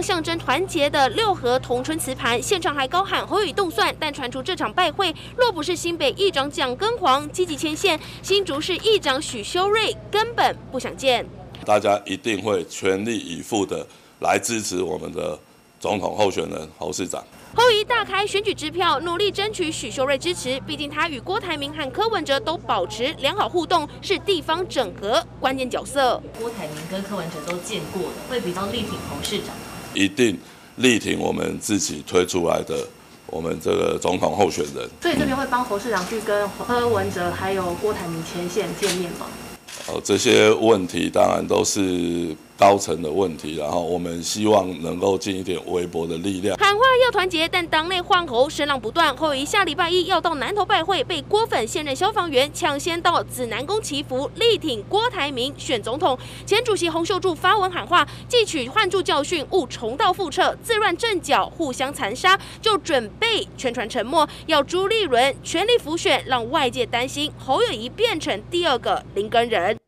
[0.00, 11.26] 张象征团结的六合同春瓷盘，现场还高喊侯友宜动算，但传出这场拜会若不是新北议长蒋根煌积极牵线，新竹市议长许修睿根本不想见。
[11.66, 13.86] 大家一定会全力以赴的
[14.20, 15.38] 来支持我们的
[15.78, 17.22] 总统候选人侯市长。
[17.54, 20.58] 侯友宜大开选举支票，努力争取许修睿支持。
[20.60, 26.18] 毕竟他与郭台铭和柯文哲都保持良好互动，是地方整合关键角色。
[26.38, 29.48] 郭台铭跟柯文哲都见过了，会比较力挺侯市长。
[29.94, 30.38] 一定
[30.76, 32.76] 力挺我们自己推出来的
[33.26, 34.88] 我们这个总统候选人。
[35.00, 39.26] 所以这边会帮侯市长去跟柯文哲还有郭台铭前线见面吗？
[39.86, 42.34] 哦，这些问题当然都是。
[42.60, 46.54] 高层的问题，然后我们希望能够尽一点微薄的力量。
[46.58, 49.16] 喊话要团结，但党内换侯声浪不断。
[49.16, 56.18] 侯友宜下礼拜一要到南投拜会，被郭粉现任消防员抢先到紫南宫祈福，力挺郭台铭选总统。
[56.44, 64.28] 前主席洪秀柱发文喊话，汲取换柱教训，勿重蹈覆辙，自乱阵脚，互相残杀，就准备全船沉没。
[64.44, 69.78] 要朱立伦全力辅选，让外界担心侯友谊变成第二个林根仁。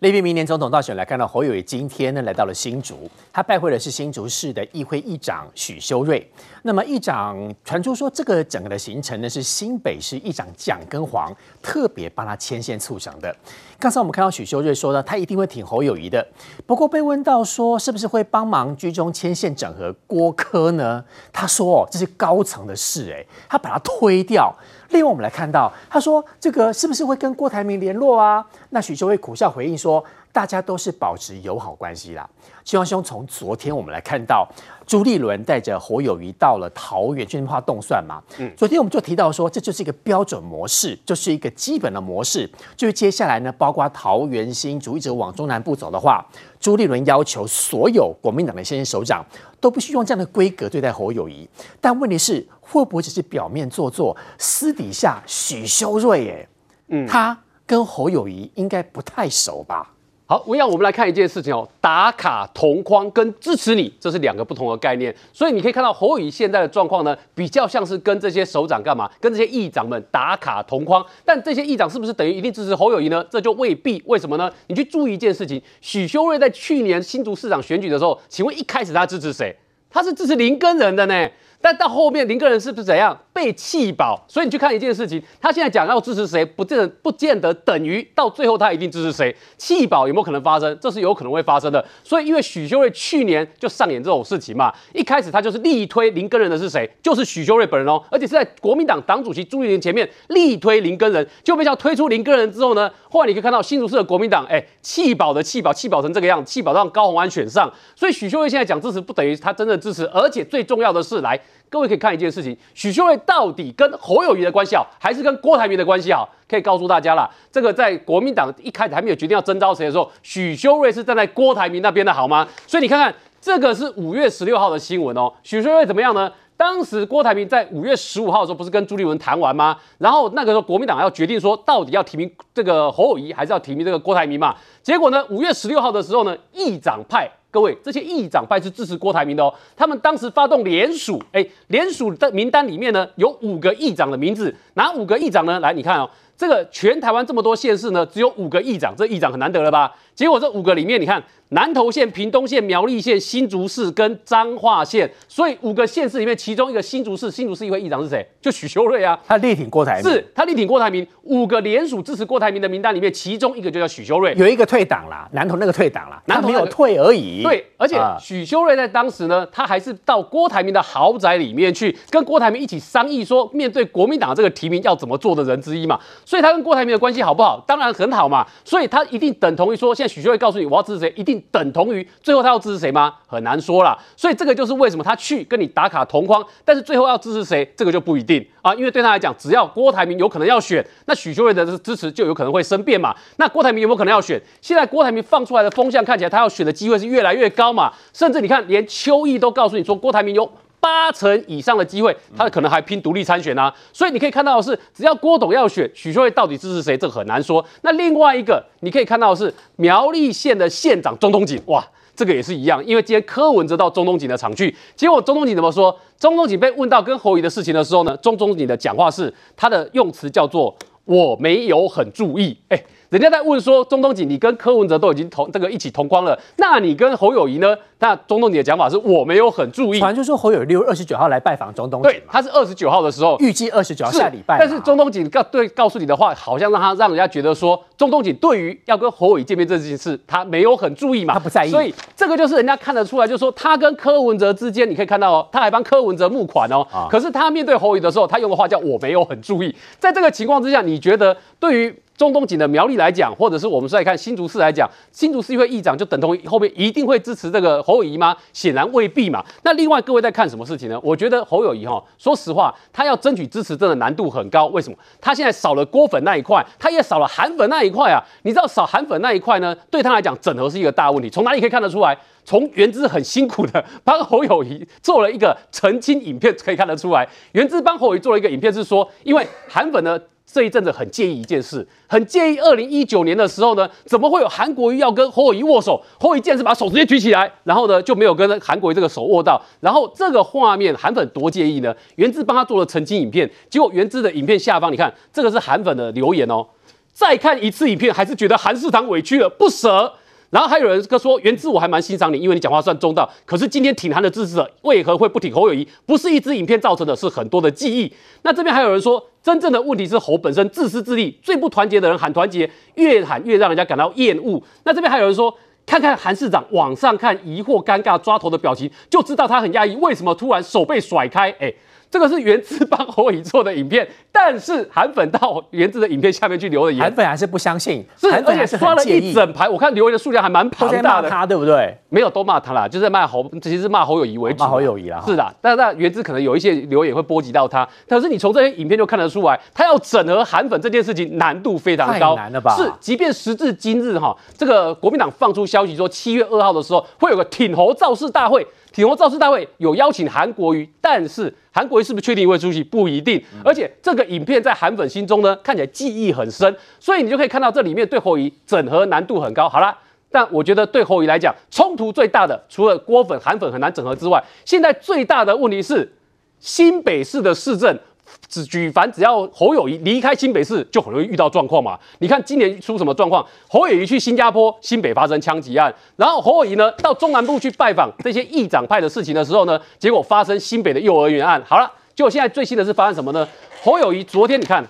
[0.00, 6.30] 类比明年总统大选来看到侯友宜今天呢来到了新竹，他拜会的是新竹市的议会议长许修睿。
[6.64, 13.34] 那么议长传出说，这个整个的行程呢是新北市议长蒋根煌特别帮他牵线促成的。
[13.78, 16.26] 刚才我们看到许修睿说呢，他一定会挺侯友宜的。
[16.66, 21.02] 不过被问到说是不是会帮忙居中牵线整合郭科呢？
[21.32, 24.54] 他说哦，这是高层的事，哎，他把他推掉。
[24.90, 28.44] 另外，我们来看到，他说这个是不是会跟郭台铭联络啊？
[28.70, 32.28] 那许修睿苦笑回应说，大家都是保持友好关系啦。
[32.64, 34.46] 希望兄，从昨天我们来看到，
[34.86, 38.20] 朱立伦带着侯友谊到了桃园去画动算嘛。
[38.38, 42.50] 嗯，昨天我们就提到说，这就是一个标准模式，就是一个基本的模式。
[42.76, 46.24] 就是接下来呢，包括桃园新竹一直往中南部走的话，
[46.66, 49.24] 朱立伦要求所有国民党的现任首长
[49.60, 51.48] 都必须用这样的规格对待侯友谊。
[51.80, 56.28] 但问题是，会不会只是表面做作，私底下许修睿？
[56.28, 56.48] 哎，
[56.88, 59.92] 嗯，他跟侯友谊应该不太熟吧？
[60.28, 65.14] 好，我要我们来看一件事情哦，打卡同框跟支持你，这是两个不同的概念。
[65.32, 71.04] 所以你可以看到侯友宜现在的状况呢，比较像是跟这些首长干嘛，跟这些议长们打卡同框。
[71.24, 73.24] 但这些议长是不是等于一定支持侯友宜呢？
[73.30, 74.02] 这就未必。
[74.06, 74.50] 为什么呢？
[74.66, 79.54] 你去注意一件事情，许修睿在去年新竹市长选举的时候，请问一开始他支持谁？
[79.88, 81.30] 他是支持林根仁的呢。
[81.60, 84.24] 但到后面林根仁是不是怎样被弃保？
[84.28, 89.34] 所以你去看一件事情，他现在讲要支持谁，不见得不见得等于到最后他一定支持谁。
[89.56, 90.78] 弃保有没有可能发生？
[90.80, 91.84] 这是有可能会发生的。
[92.04, 96.88] 所以因为许修睿去年就上演这种事情嘛，一开始他就是力推林根仁的是谁？
[97.02, 107.72] 就是许修睿本人哦，而且是在国民党党主席朱立伦前面力推林根仁，就被叫推出林根仁之后呢，后来你可以看到新竹市的国民党哎弃保的弃保弃保成这个样，弃保让高虹安选上。
[107.94, 111.38] 所以许修睿现在讲支持不等于他真的支持，而且最重要的是来。
[111.68, 116.28] 各位可以看一件事情，许修睿到底跟侯友宜的关系好，还是跟郭台铭的关系好？
[116.48, 122.46] 可以告诉大家了，这个在国民党一开始还没有决定要征召谁的时候，许修睿是站在郭台铭那边的，好吗？
[122.66, 125.32] 所以你看看，这个是五月十六号的新闻哦。
[125.42, 126.32] 许修睿怎么样呢？
[126.56, 129.76] 当时郭台铭在五月十五号的时候，不是跟朱立伦谈完吗？
[129.98, 134.54] 然后那个时候国民党要决定说，到底要提名这个侯友宜，还是要提名这个郭台铭嘛？
[134.82, 137.28] 结果呢，五月十六号的时候呢，议长派。
[137.56, 139.50] 各位，这些议长派是支持郭台铭的哦。
[139.74, 144.54] 他们当时发动联署，哎，联署的名单里面呢，有五个议长的名字。
[144.74, 145.58] 哪五个议长呢？
[145.60, 146.06] 来，你看哦，
[146.36, 149.90] 这个全台湾这么多县市呢，只有五个议长，这议长很难得了吧？
[150.16, 151.22] 结果这五个里面，你看。
[151.50, 158.28] 南投县、屏东县、苗栗县、新竹市跟彰化县，所以五个县市里面，其中一个新竹市，新竹市议会议长是谁？
[158.42, 161.06] 就许修睿啊，他力挺郭台铭，是他力挺郭台铭。
[161.22, 167.44] 五个联署支持郭台铭的名单里面，其中一个就叫许修睿，有一个退党了，南投那个退党了，南投没有退而已。
[167.44, 175.96] 对，而且许修睿在当时呢，他还是到郭台铭的豪宅里面去，跟郭台铭一起商议说，面对国民党这个提名要怎么做的人之一嘛。
[176.24, 177.62] 所以他跟郭台铭的关系好不好？
[177.68, 178.44] 当然很好嘛。
[178.64, 182.06] 所以他一定等同于说，现在许修睿告诉你我要支持谁，一定等同于。
[182.22, 183.12] 最后他要支持谁吗？
[183.26, 183.98] 很难说啦。
[184.16, 188.72] 所以这个就是为什么他去跟你打卡同框，但是最后要支持谁，这个就不一定啊。
[188.76, 193.12] 因为对他来讲，只要郭台铭有可能要选，那许修睿的支持就有可能会生变嘛。
[193.38, 194.40] 那郭台铭有没有可能要选？
[194.60, 197.92] 现在郭台铭放出来的风向看起来，他要选的机会是越来越高嘛。
[198.12, 200.48] 甚至你看，连邱毅都告诉你说，郭台铭有
[200.80, 203.72] 八成以上的机会，他可能还拼独立参选啊。
[203.92, 207.64] 所以你可以看到的是，只要郭董要选，许修睿到底支持谁，这很难说。
[207.82, 211.84] 那另外一个，你可以看到的是苗栗县的县长钟东锦，哇。
[212.14, 215.94] 这个也是一样，因为今天柯文哲到钟东锦的场去，结果钟东锦怎么说？
[216.18, 220.74] 钟东锦被问到跟侯友的事情的时候呢，钟东锦的讲话是他的用词叫做
[221.04, 222.56] “我没有很注意”。
[222.70, 227.76] 哎，人家在问说钟东锦，你跟柯文哲都已经同这个一起同框了，那你跟侯友宜呢？
[227.98, 234.58] 那中东你的讲法是我没有很注意，反正就说侯友宜六月二十九号来拜访中东锦，对，他是二十九号的时候，预计二十九号下礼拜。
[234.58, 241.70] 但是中东锦告对告诉你的话，好像让他让人家觉得说，中东锦对于要跟侯友宜见面这件事，他没有很注意嘛，他不在意。
[241.70, 246.86] 所以这个就是人家看得出来，就是说他跟柯文哲之间，你可以看到哦，他还帮柯文哲募款哦。
[246.92, 249.74] 啊、可是他面对侯友宜的时候，他用的话叫我没有很注意。
[249.98, 252.02] 在这个情况之下，你觉得对于？
[252.16, 258.36] 中东锦的苗栗来讲，或者是我们再看新竹市来讲，新竹市议会议长就等同于后面一定会支持这个侯友宜吗？
[258.52, 259.44] 显然未必嘛。
[259.62, 260.98] 那另外各位在看什么事情呢？
[261.04, 264.66] 我觉得侯友宜哈，说实话，他要争取支持真的难度很高。
[264.66, 264.98] 为什么？
[265.20, 268.20] 他现在少了郭粉那一块，他也少了韩粉那一块啊。
[268.42, 271.30] 你知道少韩粉那一块呢，对他来讲整合是一个大问题。
[271.30, 272.18] 从哪里可以看得出来？
[272.44, 277.28] 从元之很辛苦的帮侯友宜做了一个澄清影片，可以看得出来。
[277.52, 280.18] 元之帮侯友宜做了一个影片，是说因为韩粉呢。
[280.50, 286.00] 这一阵子很介意一件事，很介意二零一九年的时候呢，怎么会有韩国瑜要跟侯友宜握手？
[286.18, 291.94] 侯友宜竟然是把手直接举起来，然后呢就没有跟韩国瑜这个手握到，然后这个画面韩粉多介意呢？
[292.14, 292.86] 元之帮他做了？
[292.86, 296.64] 澄清影片，结果元之的影片下方，你看这个是韩粉的留言哦，
[297.12, 300.14] 再看一次影片还是觉得韩市长委屈了，不舍。
[300.50, 303.28] 然后还有人说，元之我还蛮欣赏你，因为你讲话算中道。
[303.44, 305.86] 可是今天挺韩的支持者为何会不挺侯友宜？
[306.06, 308.10] 不是一支影片造成的，是很多的记忆。
[308.42, 314.60] 那这边还有人说，真正的问题是猴本身自私自利，最不团结的人喊团结，越喊越让人家感到厌恶。
[314.82, 315.56] 那这边还有人说，
[315.86, 319.94] 看看韩市长网上看疑惑、尴尬、抓头的表情，就知道他很压抑。
[319.98, 321.48] 为什么突然手被甩开？
[321.60, 321.72] 哎。
[322.10, 331.28] 这个是元之帮侯友宜做的影片，但是韩粉到元之的影片下面去留了言，韩粉还是不相信，是韩粉还是刷了一整排，我看留言的数量还蛮庞大的。
[331.28, 331.96] 他对不对？
[332.08, 334.58] 没有都骂他啦，就是在骂侯，其实是骂侯友谊为主。
[334.60, 335.54] 骂侯友谊啦，是的。
[335.60, 342.74] 但是那元之可能有一些留言会波及到他，但是你从这些影片就看得出来，他要整合韩粉这件事情难度非常高，太难了吧？
[342.76, 348.66] 是，即便时至今日哈，这个国民党放出消息说七月二号的时候会有个挺侯造势大会。
[348.96, 352.82] 挺红造势大会有邀请韩国瑜，但是韩国瑜是不是确定会出席？
[352.82, 353.38] 不一定。
[353.62, 359.68] 而且这个影片在韩粉心中呢，看起来记忆很深，所以你就可以看到这里面对侯瑜整合难度很高。
[359.68, 359.94] 好啦，
[360.30, 366.10] 但我觉得对侯友来讲，冲突最大的除了郭粉、韩粉很难整合之外，现在最大的问题是
[366.58, 367.98] 新北市的市政。
[368.48, 371.98] 只举凡只要侯友谊离开新北市，就很容易遇到状况嘛。
[372.18, 373.44] 你看今年出什么状况？
[373.68, 381.62] 侯友谊去新加坡，新北发生枪击案，然后侯友谊呢到中南部去拜访这些议长派的事情的时候呢，结果发生新北的幼儿园案。
[381.66, 383.46] 好了，就现在最新的是发生什么呢？
[383.82, 384.84] 侯友谊昨天你看，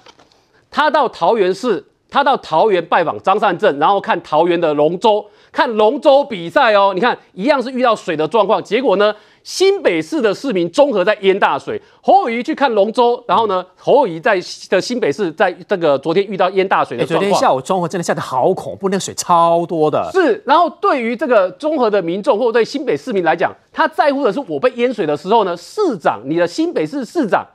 [0.71, 6.93] 他到桃园市，他到桃园拜访张善政，然后看桃园的龙舟，看龙舟比赛哦。
[6.95, 9.15] 你看一样是遇到水的状况，结果呢？
[9.43, 14.35] 新北市的市民综合在淹大水，侯友谊去看龙舟，然后呢，侯友谊在
[14.69, 17.31] 的新北市在这个昨天遇到淹大水的状况。
[17.31, 20.11] 昨天下午综合真的下得好恐怖，那个水超多的。
[20.13, 27.47] 是，然后对于这个综合的民众或者对新北市民来讲，他在乎的是我被淹水的时候呢，市长，你的新北市市长。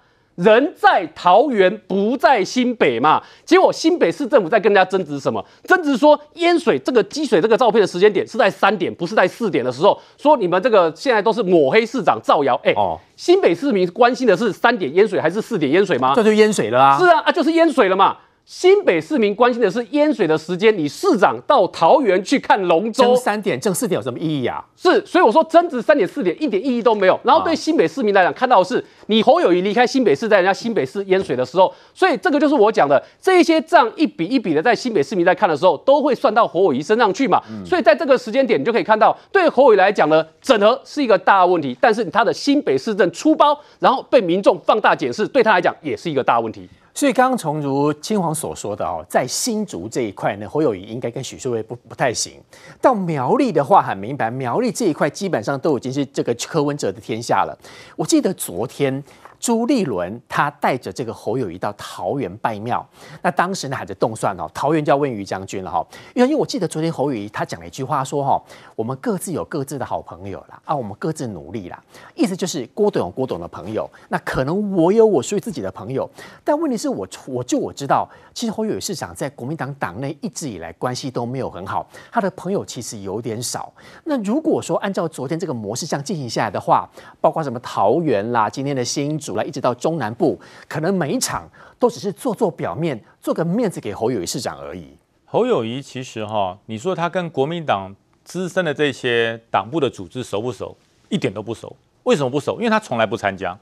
[0.42, 3.22] 人在桃园不在新北嘛？
[3.46, 5.44] 结果新北市政府在跟人家争执什么？
[5.64, 10.00] 争执说淹水这个积水这个照片的时间点是在三点，不是在四点的时候。
[10.18, 12.60] 说你们这个现在都是抹黑市长造谣。
[12.64, 16.14] 哎，哦，新北市民关心的是三点淹水还是四点淹水吗？
[16.16, 16.98] 这就淹水了啊！
[16.98, 18.18] 是啊，啊就是淹水了嘛。
[18.44, 24.62] 新北市民关心的是淹水的时间，你市长到桃园去看龙舟，争三点争四点有什么意义啊？
[24.76, 27.18] 是，所以我说增值三点四点一点意义都没有。
[27.24, 37.42] 然后对新北市民来讲，看到的是你侯友谊离开新北市，在人家新北市淹水的时候，所以这个就是我讲的这一些账一笔一笔的，在新北市民在看的时候，都会算到侯友谊身上去嘛。
[37.66, 46.68] 所以在这个时间点，你就可以看到，对侯友宜来讲呢，整合是一个大问题，但是他的新北市政出包，然后被民众放大检视，对他来讲也是一个大问题。
[46.94, 52.33] 所以刚刚从如青黄所说的哦，在新竹这一块呢，侯友宜应该跟许淑薇不不太行。
[52.81, 57.57] 到苗栗的话很明白，苗栗这一块基本上都已经是这个柯文哲的天下了。
[57.95, 59.04] 我记得昨天。
[59.42, 62.88] 朱立伦他带着这个侯友谊到桃园拜庙，
[63.24, 65.83] 那当时呢还在动算哦，桃园就要问于将军了哈，
[66.14, 68.40] 因为因为我记得昨天侯友谊他讲了一句话说哈，
[68.76, 71.83] 我们各自有各自的好朋友啦，啊，我们各自努力啦，
[72.14, 76.07] 意思就是郭董有郭董的朋友，那可能我有我属于自己的朋友，
[76.44, 83.74] 但问题是我我就我知道，其实侯友宜市长在国民党党内一直以来关系都没有很好，他的朋友其实有点少。
[84.04, 86.88] 那如果说按照昨天这个模式这样进行下来的话，
[87.19, 89.31] 包括什么桃园啦，今天的新竹。
[89.35, 94.97] 来一直到中南部，可能每一场都只是做做表面，做个面子给侯友谊市长而已。
[95.26, 100.76] 侯友谊其实哈，你说他跟国民党资深的这些党部的组织熟不熟？
[101.09, 101.76] 一点都不熟。
[102.04, 102.57] 为什么不熟？
[102.57, 103.57] 因为他从来不参加。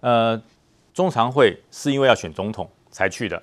[0.00, 0.40] 呃，
[0.92, 3.42] 中常会是因为要选总统才去的。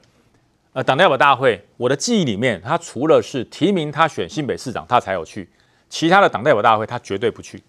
[0.74, 5.50] 呃，党代表大会，我的记忆里面，他除了是提名他选新北市长，他才有去。
[5.90, 7.64] 其他的党代表大会他绝对不去，因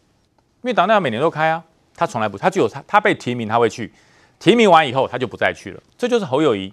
[0.64, 1.64] 为党代表每年都开啊，
[1.98, 3.92] 他从来不，他只有他他被提名他会去，
[4.38, 6.72] 提名完以后他就不再去了，这就是侯友宜。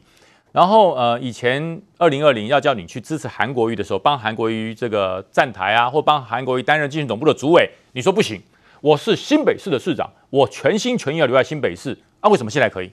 [0.51, 8.39] 然后呃，以前二零二零要叫你去支持韩国瑜的时候，帮韩国瑜这个站台啊，或帮韩国瑜担任竞选总部的主委，你说不行，
[8.81, 12.91] 我是新北市的市长，我全心全意要留在新北市啊，为什么现在可以？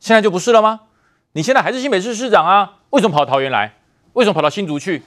[0.00, 0.80] 现在就不是了吗？
[1.34, 3.72] 你现在还是新北市市长啊，为什么跑到桃园来？
[4.14, 5.02] 为什么跑到新竹去？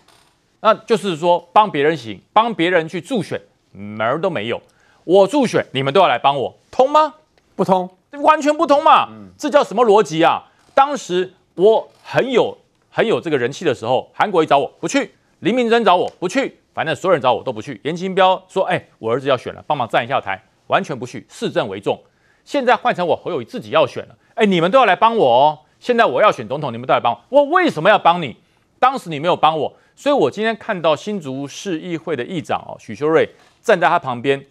[0.62, 3.39] 那就是说帮别人行，帮别人去助选，
[3.74, 4.62] 门儿都没有。
[5.08, 7.14] 我助选，你们都要来帮我，通吗？
[7.56, 7.90] 不通，
[8.22, 9.08] 完全不通嘛。
[9.10, 10.44] 嗯，这叫什么逻辑啊？
[10.76, 11.34] 当时。
[11.58, 12.56] 我很有
[12.92, 17.82] 很有这个人气的时候，韩国瑜找我不去，林明珍找我不去，反正所有人找我都不去。
[17.84, 22.00] 严清标说：“哎，我儿子要选了，帮忙站一下台，完全不去，市政为重。”
[22.46, 25.60] 现在换成我侯友宜自己要选了，哎，你们都要来帮我哦。
[25.80, 28.38] 现在我要选总统，你们都来帮我，我为什么要帮你？
[28.78, 33.28] 当时你没有帮我，所以我今天看到新竹市议会的议长哦许修瑞
[33.64, 34.46] 站在他旁边，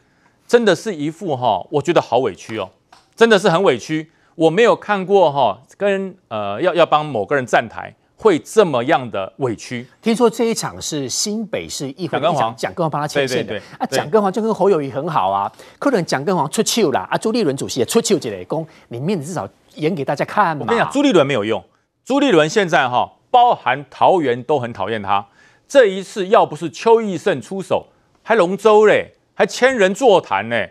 [0.47, 2.71] 真的是一副哈，我觉得好委屈哦，
[3.15, 4.11] 真的是很委屈。
[4.35, 9.87] 我没有看过哈，跟呃要要帮某个人站台会这么样的委屈。
[10.03, 13.61] 听说这一场是新北市议会议长蒋根煌帮他牵线的。
[13.79, 20.65] 啊，蒋根煌就跟侯友谊很好啊，可能蒋根煌出糗啦，啊，朱立伦主席也出糗，这类功，你面子至少演给大家看嘛。
[20.65, 21.65] 我跟你讲，朱立伦没有用，
[22.05, 25.26] 朱立伦现在哈，包含桃园都很讨厌他。
[25.67, 27.87] 这一次要不是邱义胜出手，
[28.23, 30.66] 还龙舟嘞，还千人座谈呢，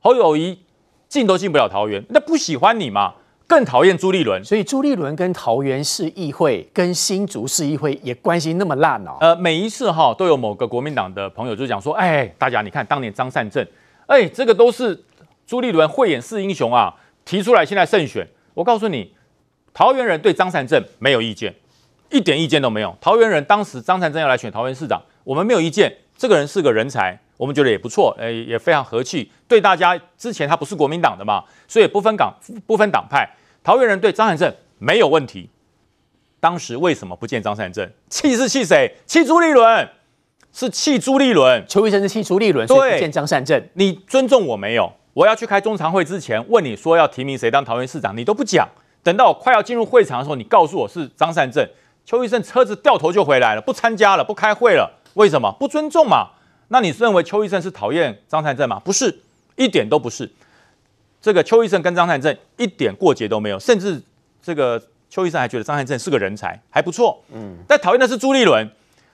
[0.00, 0.60] 侯友谊。
[1.06, 3.14] 进都进不了桃园，那不喜欢你嘛？
[3.46, 9.16] 更讨厌朱立伦，所以朱立伦跟桃园市议会、跟新竹市议会也关系那么烂哦。
[9.20, 13.64] 呃，每一次哈都有某个国民党的朋友就讲说，哎，大家你看当年张善政，
[14.06, 15.00] 哎，这个都是
[15.46, 16.92] 朱立伦慧眼识英雄啊，
[17.24, 18.26] 提出来现在胜选。
[18.52, 19.12] 我告诉你，
[19.72, 21.54] 桃园人对张善政没有意见，
[22.10, 22.92] 一点意见都没有。
[23.00, 27.16] 桃园人当时张善政要来选桃园市长，我们没有意见，这个人是个人才。
[27.36, 29.30] 我们觉得也不错，诶，也非常和气。
[29.48, 32.32] 对大家之前他不是国民党的嘛，所以不分党
[32.66, 33.28] 不分党派。
[33.62, 35.50] 桃园人对张善政没有问题。
[36.38, 37.90] 当时为什么不见张善政？
[38.10, 38.94] 气是气谁？
[39.06, 39.88] 气朱立伦，
[40.52, 41.64] 是气朱立伦。
[41.66, 43.66] 邱医生是气朱立伦，所以不见张善政。
[43.72, 44.92] 你尊重我没有？
[45.14, 48.68] 我要去开中常会之前问你说要提名谁当桃园市长，你都不讲。
[49.02, 51.66] 等到我快要进入会场的时候，你告诉我是张善政。
[52.04, 55.00] 邱医生车子掉头就回来了，不参加了，不开会了。
[55.14, 55.50] 为什么？
[55.58, 56.28] 不尊重嘛。
[56.68, 58.80] 那你认为邱奕胜是讨厌张善政吗？
[58.84, 59.20] 不是，
[59.56, 60.30] 一点都不是。
[61.20, 64.02] 这个邱奕胜跟张善政一点过节都没有，甚至
[64.42, 67.22] 这个邱奕胜还觉得张善政是个人才，还不错。
[67.32, 68.68] 嗯，但讨厌的是朱立伦，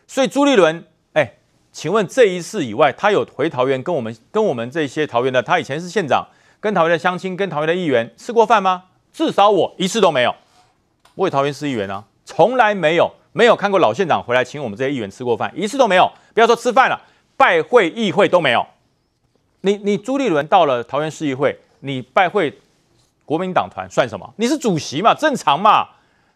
[0.08, 1.34] 所以朱立伦，哎，
[1.72, 6.26] 请问这一次以外，他有回桃园跟我们跟我们这些桃园的，他以前是县长，
[6.58, 8.84] 跟桃园的乡亲，跟桃园的议员吃过饭吗？
[9.12, 10.34] 至少我一次都没有。
[11.14, 16.10] 我也桃园市议员啊，从来没有没有看过老县长回来请我们这些议员吃过饭，一次都没有。
[16.34, 17.00] 不要说吃饭了。
[17.40, 18.66] 拜会议会都没有，
[19.62, 22.52] 你你朱立伦到了桃园市议会，你拜会
[23.24, 24.30] 国民党团算什么？
[24.36, 25.88] 你是主席嘛，正常嘛。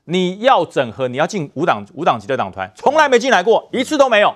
[0.06, 4.34] 你要整合，你要进五党五党级的党团，从来没进来过，一次都没有，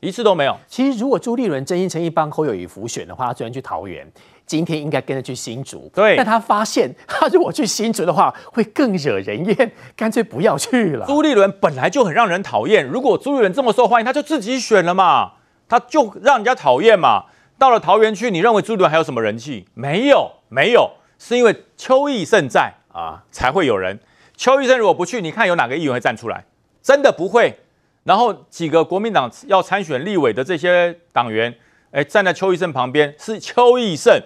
[0.00, 0.56] 一次都没有。
[0.66, 4.04] 其实如果朱立伦真心诚意帮侯友宜辅选的话，他居然去桃园，
[4.44, 5.88] 今天应该跟着去新竹。
[5.94, 11.06] 对，但他发现他如果去新竹的话，会更惹人厌，干脆不要去了。
[11.06, 15.34] 朱立伦本来就很让人讨厌，如果朱立伦这么受欢迎，他就自己选了嘛。
[15.70, 17.24] 他就让人家讨厌嘛。
[17.56, 19.66] 到了桃园去，你认为朱立伦还有什么人气？
[19.74, 23.98] 没有，没有，是因为邱奕胜在啊，才会有人。
[24.36, 26.44] 邱奕胜如果不去，你看有哪个议员会站出来？
[26.82, 27.54] 真的不会。
[28.04, 31.54] 然后几个国民党要参选立委的这些党员，
[31.90, 34.18] 哎，站在邱奕胜旁边，是邱奕胜，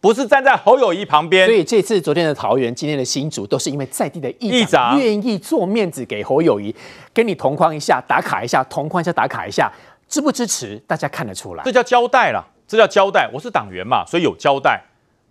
[0.00, 1.46] 不是站在侯友谊旁边。
[1.46, 6.74] 所以这次昨天的桃园，今天的新竹，都是因为在地的议长愿意做面子给侯友谊，
[7.14, 9.70] 跟你同框一下，打卡一下，同框一下，打卡一下。
[10.10, 13.30] 支不支持，大家看得出来，这叫交代了，这叫交代。
[13.32, 14.82] 我是党员嘛，所以有交代。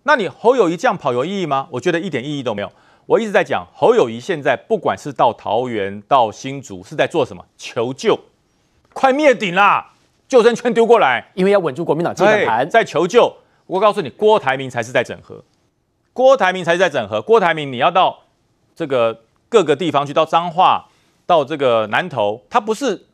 [0.04, 1.68] 那你侯友谊这样跑有意义吗？
[1.70, 2.72] 我觉得一点意义都没有。
[3.04, 7.44] 我一直在讲，侯友谊现在不管是到桃园到新竹，是在做什么？
[7.58, 8.18] 求救，
[8.94, 9.92] 快灭顶啦！
[10.26, 13.36] 救生圈丢过来，因为要稳住国民党基本盘，在求救。
[13.66, 15.44] 我告诉你，郭台铭才是在整合，
[16.14, 17.20] 郭台铭才是在整合。
[17.20, 18.20] 郭台铭，你要到
[18.74, 20.88] 这个各个地方去，到彰化，
[21.26, 23.08] 到这个南投，他不是。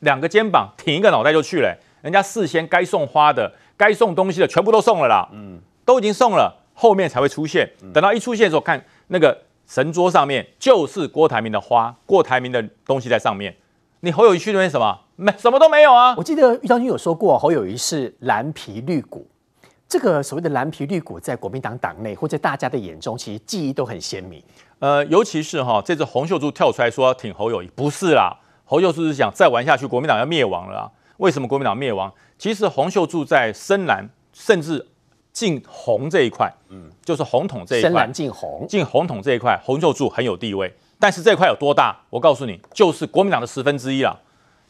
[0.00, 7.68] 两个肩膀挺一个脑袋就去了，人家事先该送花的、该送东西的全部都送了啦，嗯，都已经送了，后面才会出现。
[7.92, 13.54] 等到一出现的时候，看那个神桌上面就是郭台铭的花，郭台铭的东西在上面。
[14.00, 15.00] 你侯友谊去那边什么？
[15.16, 16.14] 没，什么都没有啊。
[16.18, 19.26] 我记得玉将军有说过，侯友谊是蓝皮绿骨。
[19.88, 24.42] 这个所谓的蓝皮绿骨，在国民党党内或者大家的眼中，其实记忆都很鲜明。
[24.80, 28.36] 呃，尤其是哈，这次洪秀柱跳出来说挺侯友宜，不是啦。
[28.64, 30.90] 侯秀柱是想再玩下去，国民党要灭亡了啊！
[31.18, 32.12] 为什么国民党灭亡？
[32.38, 34.86] 其实洪秀柱在深蓝甚至
[35.32, 40.72] 进红这一块，嗯，就是红统这一块，深蓝进红，进红统这一块，洪秀柱很有地位。
[40.98, 41.96] 但是这块有多大？
[42.10, 44.16] 我告诉你，就是国民党的十分之一啦，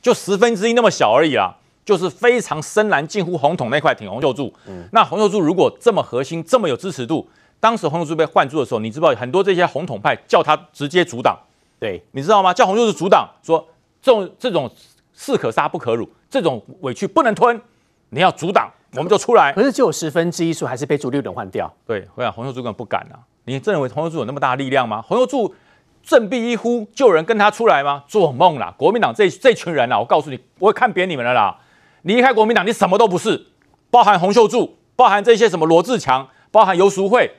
[0.03, 1.57] 就十分之一那么小而已啦。
[1.85, 4.51] 就是非常深蓝，近乎红统那块挺洪秀柱。
[4.67, 7.29] 嗯，那洪秀柱如果这么核心，这么有支持度，
[7.61, 11.39] 当时洪秀柱被换住的时候，你知道很多这些红统派叫他直接阻挡，
[11.79, 12.55] 对，你知道吗？
[12.55, 13.69] 叫洪秀柱阻挡，说
[14.05, 14.71] 这种这种
[15.15, 17.59] 士可杀不可辱，这种委屈不能吞，
[18.11, 19.51] 你要阻挡，我们就出来。
[19.55, 21.73] 可是只有十分之一数，还是被朱立伦换掉。
[21.87, 23.17] 对，我想洪秀柱根本不敢啊！
[23.47, 25.01] 你真认为洪秀柱有那么大的力量吗？
[25.01, 25.55] 洪秀柱
[26.03, 28.05] 振臂一呼，就有人跟他出来吗？
[28.07, 28.75] 做梦啦！
[28.77, 31.59] 国民党这这群人啊，我告诉你，我会看扁你们了啦！
[32.03, 33.47] 离开国民党，你什么都不是，
[33.91, 37.31] 包含洪秀柱，包含这些什么罗志强，包含游淑慧、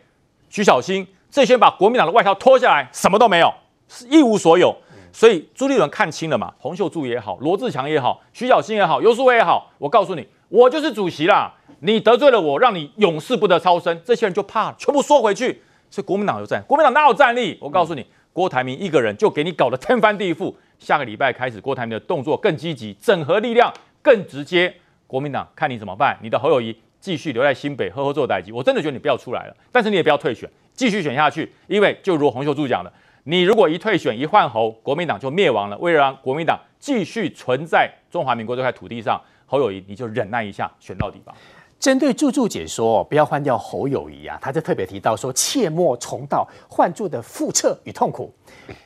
[0.49, 3.53] 徐小新，这些把国民党的外套脱下来，什么都没有，
[3.87, 4.75] 是一无所有。
[5.15, 15.61] 所以朱立伦看清了嘛，洪秀柱也好，罗志强也好，徐小新也好，游淑慧也好，我告诉你，我就是主席啦，你得罪了我，让你永世不得超生，这些人就怕了，全部缩回去。
[15.89, 17.57] 所以国民党有战，国民党哪有战力？
[17.61, 20.53] 我告诉你，郭台铭一个人就给你搞得天翻地覆。
[20.79, 23.73] 下个礼拜开始，郭台铭的动作更积极，整合力量。
[24.01, 24.75] 更直接，
[25.07, 26.17] 国民党看你怎么办？
[26.21, 28.51] 你的侯友宜继续留在新北，呵呵做代志。
[28.51, 31.49] 我真的觉得你不要出来了，但是你也不要退选，继续选下去。
[31.67, 32.91] 因为就如洪秀柱讲的，
[33.27, 35.75] 你如果一退选一换侯，国民党就灭亡了。
[35.79, 41.33] 为了让国民党继续存在中华民国这块土地上，侯友宜你就忍耐一下，选到底吧。
[41.79, 48.31] 针对柱柱解说不要换掉侯友宜啊，他就特别提到说，切莫重蹈换柱的覆辙与痛苦。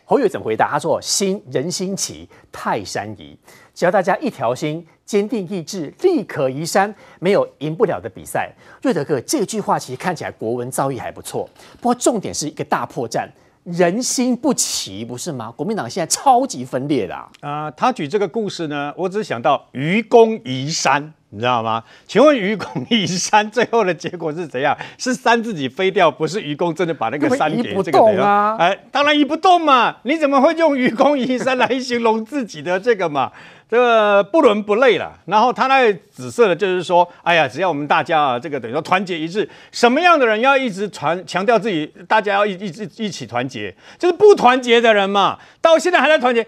[0.06, 0.70] 侯友怎么回答？
[0.70, 3.38] 他说：“心人心齐，泰山移。
[3.76, 8.54] 只要大家一条心。”坚定意志，力可移山，没有赢不了的比赛。
[8.84, 11.50] 瑞德哥，这句话其实看起来国文造诣还不错，
[11.82, 13.28] 不过重点是一个大破绽，
[13.72, 15.52] 人心不齐，不是吗？
[15.56, 17.30] 国民党现在超级分裂的啊！
[17.42, 21.84] 呃，他举这个故事呢，我只想到愚公移山，你知道吗？
[22.08, 24.78] 请问愚公移山最后的结果是怎样？
[24.98, 28.58] 是山自己飞掉，不是愚公真的把那个山给这个怎样？
[28.58, 29.98] 哎、呃，当然移不动嘛！
[30.04, 33.32] 你怎么会用愚公移山来形容自己的这个嘛？
[33.70, 46.44] 这个不伦不类了，然后他那紫色的，就是说，哎呀，只要我们大家啊，这个等于说团结一致，什么样的人要一直传强调自己，大家要一一直一起团结，就是不团结的人嘛，到现在还在团结。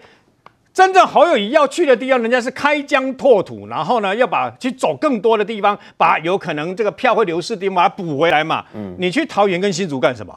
[0.74, 8.64] 真正侯友谊要去的地方，人家是开疆拓土，然后呢，要把去走更多的地方，把有可能这个票会流失的地方把它补回来嘛。
[8.74, 10.36] 嗯，你去桃园跟新竹干什么？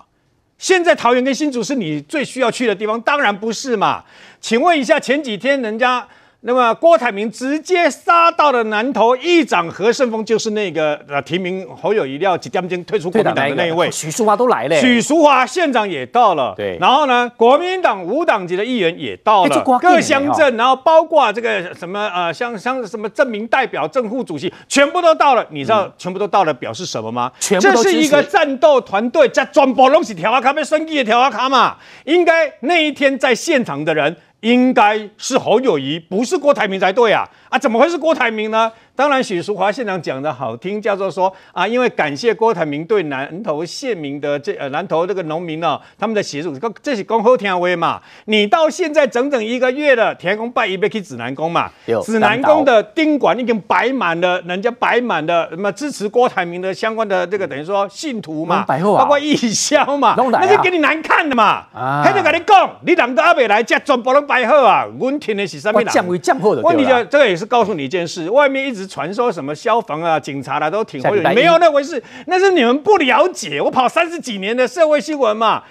[0.59, 4.03] 现在桃园跟新竹是你最需要去的地方，当然不是嘛。
[4.39, 6.07] 请问一下，前几天人家。
[6.47, 25.43] 那么郭台铭直接杀到了南投，议长何胜峰就是那个呃提名侯友谊要几点钟退出国民党的那一位，许淑华都来了，许淑华县长也到了，对，然后呢，国民党无党籍的议员也到了，各乡镇，然后包括这个什么呃像像什么正名代表、正副主席，全部都到了。
[25.49, 27.31] 你知道全部都到了表示什么吗？
[27.39, 34.15] 全部这是一个战斗团队，在转播东西调啊卡被升级的调啊卡嘛，应该那一天在现场的人。
[34.45, 37.27] 应该是侯友谊，不是郭台铭才对啊！
[37.55, 38.69] 啊，怎么会是郭台铭呢？
[38.97, 48.01] 当然，许淑华县长讲的好听，叫做说啊，因为感谢郭台铭对南投县民的这呃南投这个农民呢、哦，他们的协助，这是恭候天威嘛。
[48.25, 51.69] 你到现在整整一个月了，田公拜一杯去指南宫嘛，
[52.03, 61.65] 指南宫的宾馆已经摆满了，人家摆满了什么支持郭台铭的相关的这个等于说信徒嘛，啊、包括义消嘛，那就给你难看的嘛。
[61.73, 64.85] 啊还得跟你讲，你人都阿未来，这全部都摆好啊。
[64.97, 65.83] 我听的是什么？
[65.83, 66.61] 降维降破的。
[66.61, 68.85] 问题就这个也是告诉你一件事，外面一直。
[68.95, 73.59] 传说什么消防啊、警察啦、啊、都挺会，没有那回事，那是你们不了解。
[73.59, 75.63] 我跑三十几年的社会新闻嘛，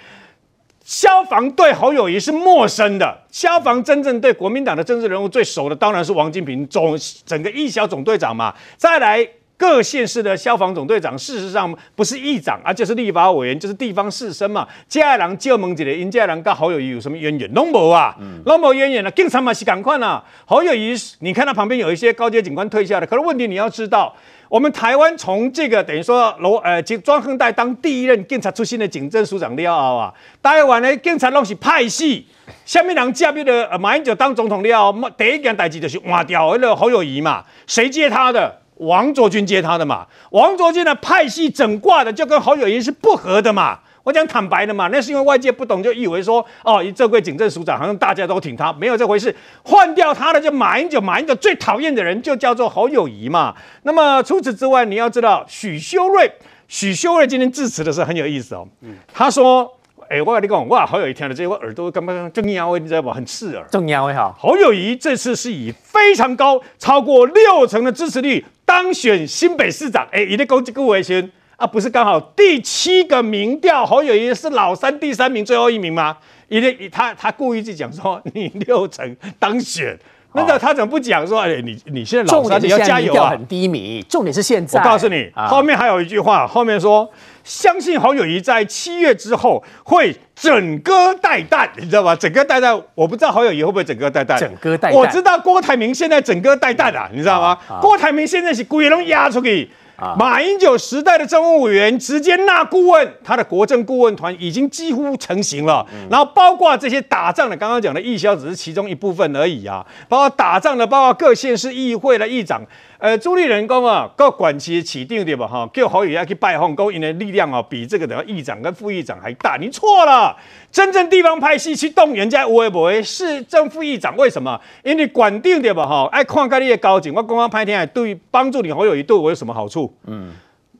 [0.83, 3.17] 消防对侯友谊是陌生的。
[3.31, 8.53] 消防真正对国民党的政治人物最熟的，当然是王金平总整个一小总队长嘛。
[8.77, 9.27] 再来。
[9.57, 14.67] 各县市的消防总队长，事实上不是议长，而就是立法委员，就是地方士绅嘛。
[14.87, 17.53] 接下来就问一下，因接下来跟侯友谊有什么渊源？
[17.53, 18.15] 拢无啊，
[18.45, 19.09] 拢无渊源了。
[19.11, 20.23] 警察嘛是赶快啊。
[20.45, 24.13] 侯友谊，你看他旁边有一些高阶警官退下的，可是问题你要知道，
[24.49, 30.13] 我们台湾从这个等于说罗呃庄亨岱当第一任警察出身的警政署长了后啊，
[30.43, 32.27] 台湾的警察拢是派系，
[32.65, 38.61] 下面人接的呃马英九当总统了，第一件代志就是换掉那个侯友谊嘛，谁接他的？
[38.75, 43.79] 王卓君接他的嘛，王卓君的派系整挂的就跟侯友宜是不合的嘛。
[44.03, 49.35] 我讲坦白的嘛，那是因为外界不懂，就以为说哦，这位警政署长好像大家都挺他，没有这回事。
[49.63, 53.55] 换掉他的就马英九，马英九最讨厌的人就叫做侯友宜嘛。
[53.83, 56.29] 那么除此之外，你要知道许修睿，
[56.67, 58.67] 许修睿今天致辞的时候很有意思哦。
[59.13, 59.71] 他说。
[60.07, 63.11] 哎、欸，我跟你讲，哇，侯友谊听了这些，我耳朵刚刚正喵，你知道不？
[63.11, 63.65] 很刺耳。
[63.71, 64.35] 正喵哈。
[64.37, 70.05] 侯友谊这次是以非常高，超过六成的支持率当选新北市长。
[70.11, 76.17] 哎、欸，一定攻击顾维轩啊，不是刚好第七个民调，侯友谊是老三第三名，最后一名吗？
[76.47, 79.97] 一定他他故意去讲说你六成当选。
[80.35, 81.41] 那他怎么不讲说？
[81.41, 83.29] 哎，你你现在老三，你要加油啊！
[83.29, 84.79] 很低迷，重点是现在。
[84.79, 87.09] 我告诉你，后面还有一句话，后面说
[87.43, 92.15] 相信侯友谊在七月之后会整戈待旦，你知道吧？
[92.15, 94.37] 整戈待旦，我不知道侯友谊会不会整戈待旦。
[94.37, 97.57] 整戈待旦，我知道郭台铭现在整戈待旦啊，你知道吗？
[97.81, 99.69] 郭台铭现在是鬼龙压出去。
[100.17, 105.85] 马英九时代的政务委员直接纳顾问，他的国政顾问团已经几乎成型了。
[106.09, 109.85] 然后包括这些打仗的，刚刚讲的义消只是其中一部分而已啊。
[110.09, 112.61] 包括打仗的，包括各县市议会的议长。
[113.05, 115.45] 呃，朱立伦讲啊，各管区起定对吧？
[115.45, 119.57] 哈，叫侯友宜要去拜访，勾引的力量哦，比这个的议长跟副议长还大。
[119.61, 120.35] 你错了，
[120.71, 124.17] 真正地方派系去动员家有的没的是正副议长。
[124.17, 124.59] 为什么？
[124.81, 125.85] 因为管定对吧？
[125.85, 127.13] 哈，爱看看你的交情。
[127.13, 129.95] 我刚刚拍天，对帮助你侯友宜对我有什么好处？
[130.07, 130.31] 嗯，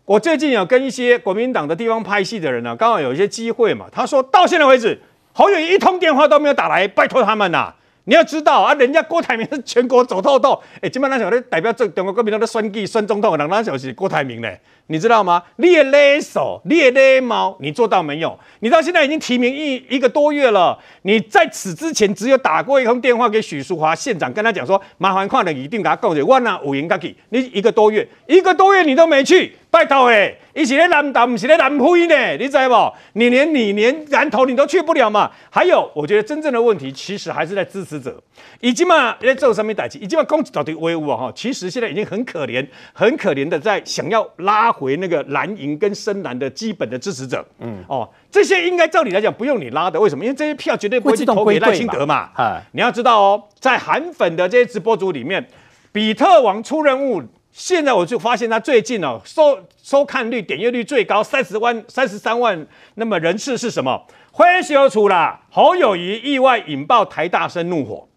[0.06, 3.86] 我最近有跟一些国民党的地方派系的人呢、啊，刚好有一些机会嘛。
[3.92, 5.00] 他说到现在为止，
[5.32, 7.76] 侯友宜一通电话都没有打来，拜托他们呐、啊。
[8.06, 15.42] 你要知道啊，人家郭台铭是全国走透透，哎， 基本上讲的代表这中国国民党的选举选总统的人，那就是郭台铭嘞，你知道吗？
[15.58, 18.40] 你的勒手，你的勒毛，你做到没有？
[18.60, 29.56] 你到现在已经提名一一个多月了，你在此之前只有打过一通电话给许淑华县长，跟他讲说，麻烦看了一定给他告解，万那五元卡给，你一个多月，一个多月你都没去。
[29.76, 32.38] 拜托诶，一起来南投，不是咧南非呢？
[32.40, 33.20] 你知道不？
[33.20, 35.30] 你连你连南投你都去不了嘛？
[35.50, 38.18] 还有，我觉得真正的问题其实还是在支持者，
[38.62, 41.32] 已经嘛在做上面代志，已经嘛攻击到底威武啊哈！
[41.36, 47.46] 其实现在已经很可怜，很可怜的在想要拉回那个蓝营跟深蓝的基本的支持者。
[47.60, 50.24] 嗯哦，这些应该照理来讲不用你拉的，为什么？
[50.24, 52.30] 因为这些票绝对不会去投给赖清德嘛。
[52.36, 55.46] 啊，你要知道哦，在韩粉的这些直播组里面，
[55.92, 57.22] 比特王出任务。
[57.56, 64.06] 现在我就发现他最近哦收收看率、点阅率最高三十万、三十三万，那么人次是什么？
[64.34, 68.10] 灰修出了侯友谊意外引爆台大生怒火，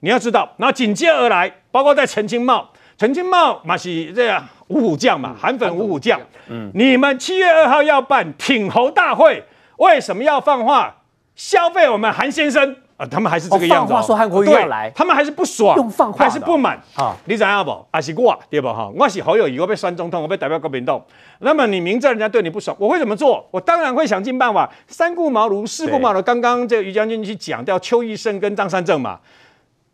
[0.00, 9.44] 你要知道，然后紧接而来，包括在陈清茂，陈清茂嘛是这样五虎将嘛，韩粉五虎将，嗯，你们七月二号要办挺侯大会，
[9.76, 11.02] 为什么要放话
[11.36, 12.74] 消费我们韩先生？
[12.96, 13.96] 啊，他们还是这个样子、哦。
[13.96, 16.80] 放话说韩国瑜要来，他们还是不爽，用放话还是不满。
[16.94, 17.84] 啊，你知道不？
[17.92, 18.88] 还是我对不哈？
[18.96, 21.02] 我是侯友谊，我被选总统，我被代表国民党。
[21.40, 23.44] 那么你明知道人家对你不爽，我会怎么做？
[23.50, 26.22] 我当然会想尽办法，三顾茅庐，四顾茅庐。
[26.22, 29.18] 刚刚这个于将军去讲掉邱奕胜跟张三正嘛。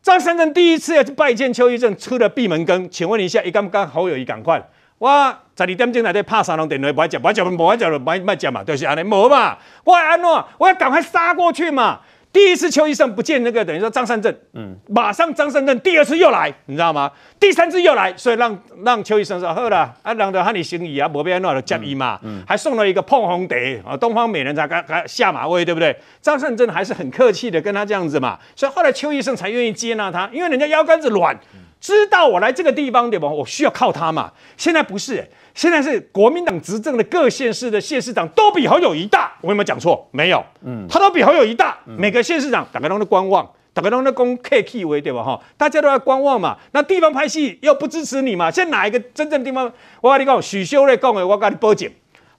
[0.02, 2.88] 张三正第一次要去拜见邱医正，出了闭门羹。
[2.90, 4.62] 请问一下，一刚刚侯友谊赶快，
[4.98, 5.08] 我
[5.56, 12.00] 十二点钟来在拍三通电话，不爱讲，不爱讲，不爱讲，不爱讲嘛，就是安尼，无嘛，我要安怎，我要赶快杀过去嘛。
[12.33, 17.11] 第一次邱医生不见那个等于说张善政，嗯，马上张善政第二次又来，你知道吗？
[17.40, 25.97] 第三次又来，所以让让邱医生说好了，啊，让的喊你行礼啊，莫变那的接伊嘛，嗯，还送了一个碰红蝶啊，东方美人才刚刚下马威，对不对？
[26.21, 31.37] 张善政还是很客气的跟他这样子嘛，所以后来邱医生才愿意接纳他，因为人家腰杆子软，
[31.81, 33.29] 知道我来这个地方对吧？
[33.29, 35.31] 我需要靠他嘛，现在不是、欸。
[35.53, 40.09] 现在是国民党执政的各县市的县市长都比侯友宜大，我有没有讲错？
[40.12, 41.77] 没有，嗯，他都比侯友宜大。
[41.85, 45.25] 每个县市长大家都在观望，大家都在攻 K K 为对吧？
[45.25, 46.57] 哈，大家都在观望嘛。
[46.71, 48.49] 那地方拍戏又不支持你嘛？
[48.49, 49.71] 现在哪一个真正地方？
[50.01, 51.90] 我跟你讲，许修睿讲的，我跟你报警。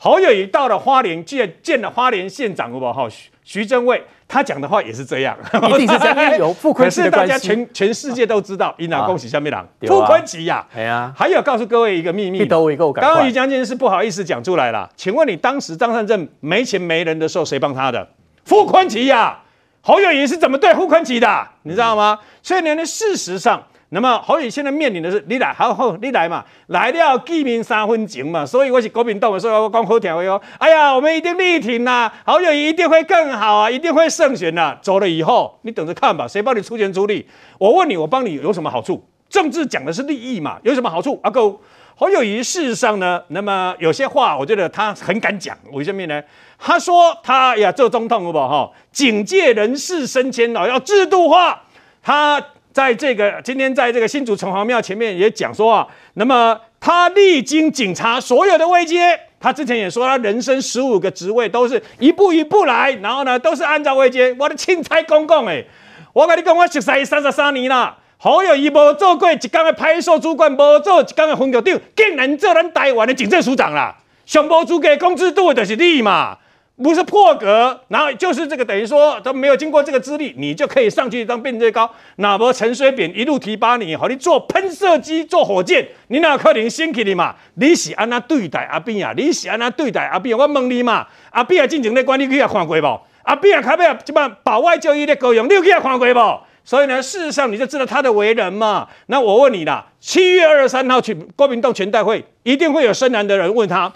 [0.04, 3.08] 侯友宜到了花莲，见见了花莲县长，好不好？
[3.08, 4.04] 徐徐正伟。
[4.28, 5.38] 他讲的话也是这样，
[5.70, 6.38] 一定是这样。
[6.40, 10.66] 有傅昆萁的关系，大家全全世界都知道，伊娜恭喜下面郎傅昆萁呀。
[10.74, 14.90] 哎呀，还有告诉各位一个秘密，刚刚于将军是不好意思讲出来了。
[14.96, 18.08] 请问你当时张善政没钱没人的时候，谁帮他的？
[18.46, 19.38] 傅昆萁呀。
[19.82, 21.48] 侯友宜是怎么对傅昆萁的？
[21.62, 22.18] 你知道吗？
[22.42, 23.62] 所以呢，事实上。
[23.94, 30.42] 那么侯友宜现在面临的是你来，好好你来嘛，来了见面三分情嘛，所以我是国民党的，所以我讲好听话哦。
[30.60, 37.28] 哎呀，我们一定力挺呐、啊，侯友宜一定会更好啊，一定会胜选呐、走了以后，你等着看吧，谁帮你出钱出力？
[37.60, 39.06] 我问你，我帮你有什么好处？
[39.28, 41.20] 政治讲的是利益嘛，有什么好处？
[41.24, 41.54] 阿哥，
[41.98, 45.58] 侯友宜事实上呢，那么有些话，我觉得他很敢讲。
[45.74, 46.24] 为什么呢？
[46.58, 48.74] 他说他呀做总统好不好？
[48.94, 51.64] 警戒人事升迁哦，要制度化。
[52.02, 52.42] 他。
[52.74, 58.98] 在这个今天在这个新竹城隍庙前面也讲说啊，那么他历经警察所有的危机，
[59.40, 64.36] 他之前也说他人生十五个职位都是一步一步来，然后呢都是按照危机。
[64.40, 65.66] 我的钦差公公诶，
[66.14, 76.38] 我跟你讲，我熟悉三十三年了，侯友宜无做过一天的派出所主管，无做一天的分局长，竟然做咱台湾的警政署长啦，上无资格工资多的就是你嘛。
[76.82, 81.90] 不是破格，然后就是这个等于说都没有经过这个资历，你就可以上去当变最高。
[82.16, 87.36] 那么陈水扁一路提拔你，好，你做喷射机、做火箭，你哪可能升起你嘛？
[87.56, 89.14] 你是安那对待阿扁啊？
[89.16, 90.38] 你是安那对待阿扁？
[90.38, 93.00] 我问你嘛，阿扁啊，进前的管理去也看过不？
[93.24, 96.40] 阿扁啊，开不了这帮保外就医的够用，你有去也看过不？
[96.64, 98.88] 所以呢，事实上你就知道他的为人嘛。
[99.08, 103.92] 那我问你啦，七月二十三号去国民党全代会，一定会有深蓝的人问他。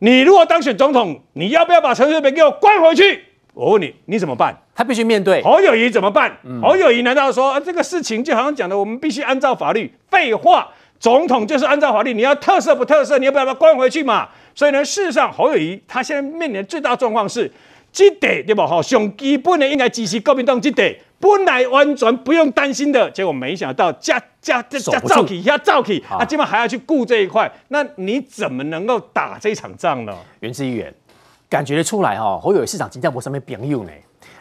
[0.00, 3.24] 你如果当选总统，你要不要把陈水扁给我关回去？
[3.54, 4.56] 我问你，你怎么办？
[4.74, 5.42] 他必须面对。
[5.42, 6.36] 侯友谊怎么办？
[6.44, 9.92] 嗯、侯友谊难道说、啊、这个事情就好像讲的，我们必须按照法律？
[10.08, 10.68] 废话，
[11.00, 14.28] 总统就是按照法律，你要特赦不特赦，你要不要把他关回去嘛？
[14.54, 17.50] 所以呢，事实上，侯友谊他现在面临的最大状况是，
[17.92, 18.64] 这得对吧？
[18.64, 20.96] 哈，上基本的应该支持国民党这得。
[21.20, 30.16] 本来完全不用担心的，结果没想到加加这加造起加造起，啊，今晚还要去顾这一块，那你怎么能够打这场仗呢？
[30.40, 30.94] 元智议员
[31.48, 33.90] 感觉得出来哦，侯友宜市长金家博上面朋友呢，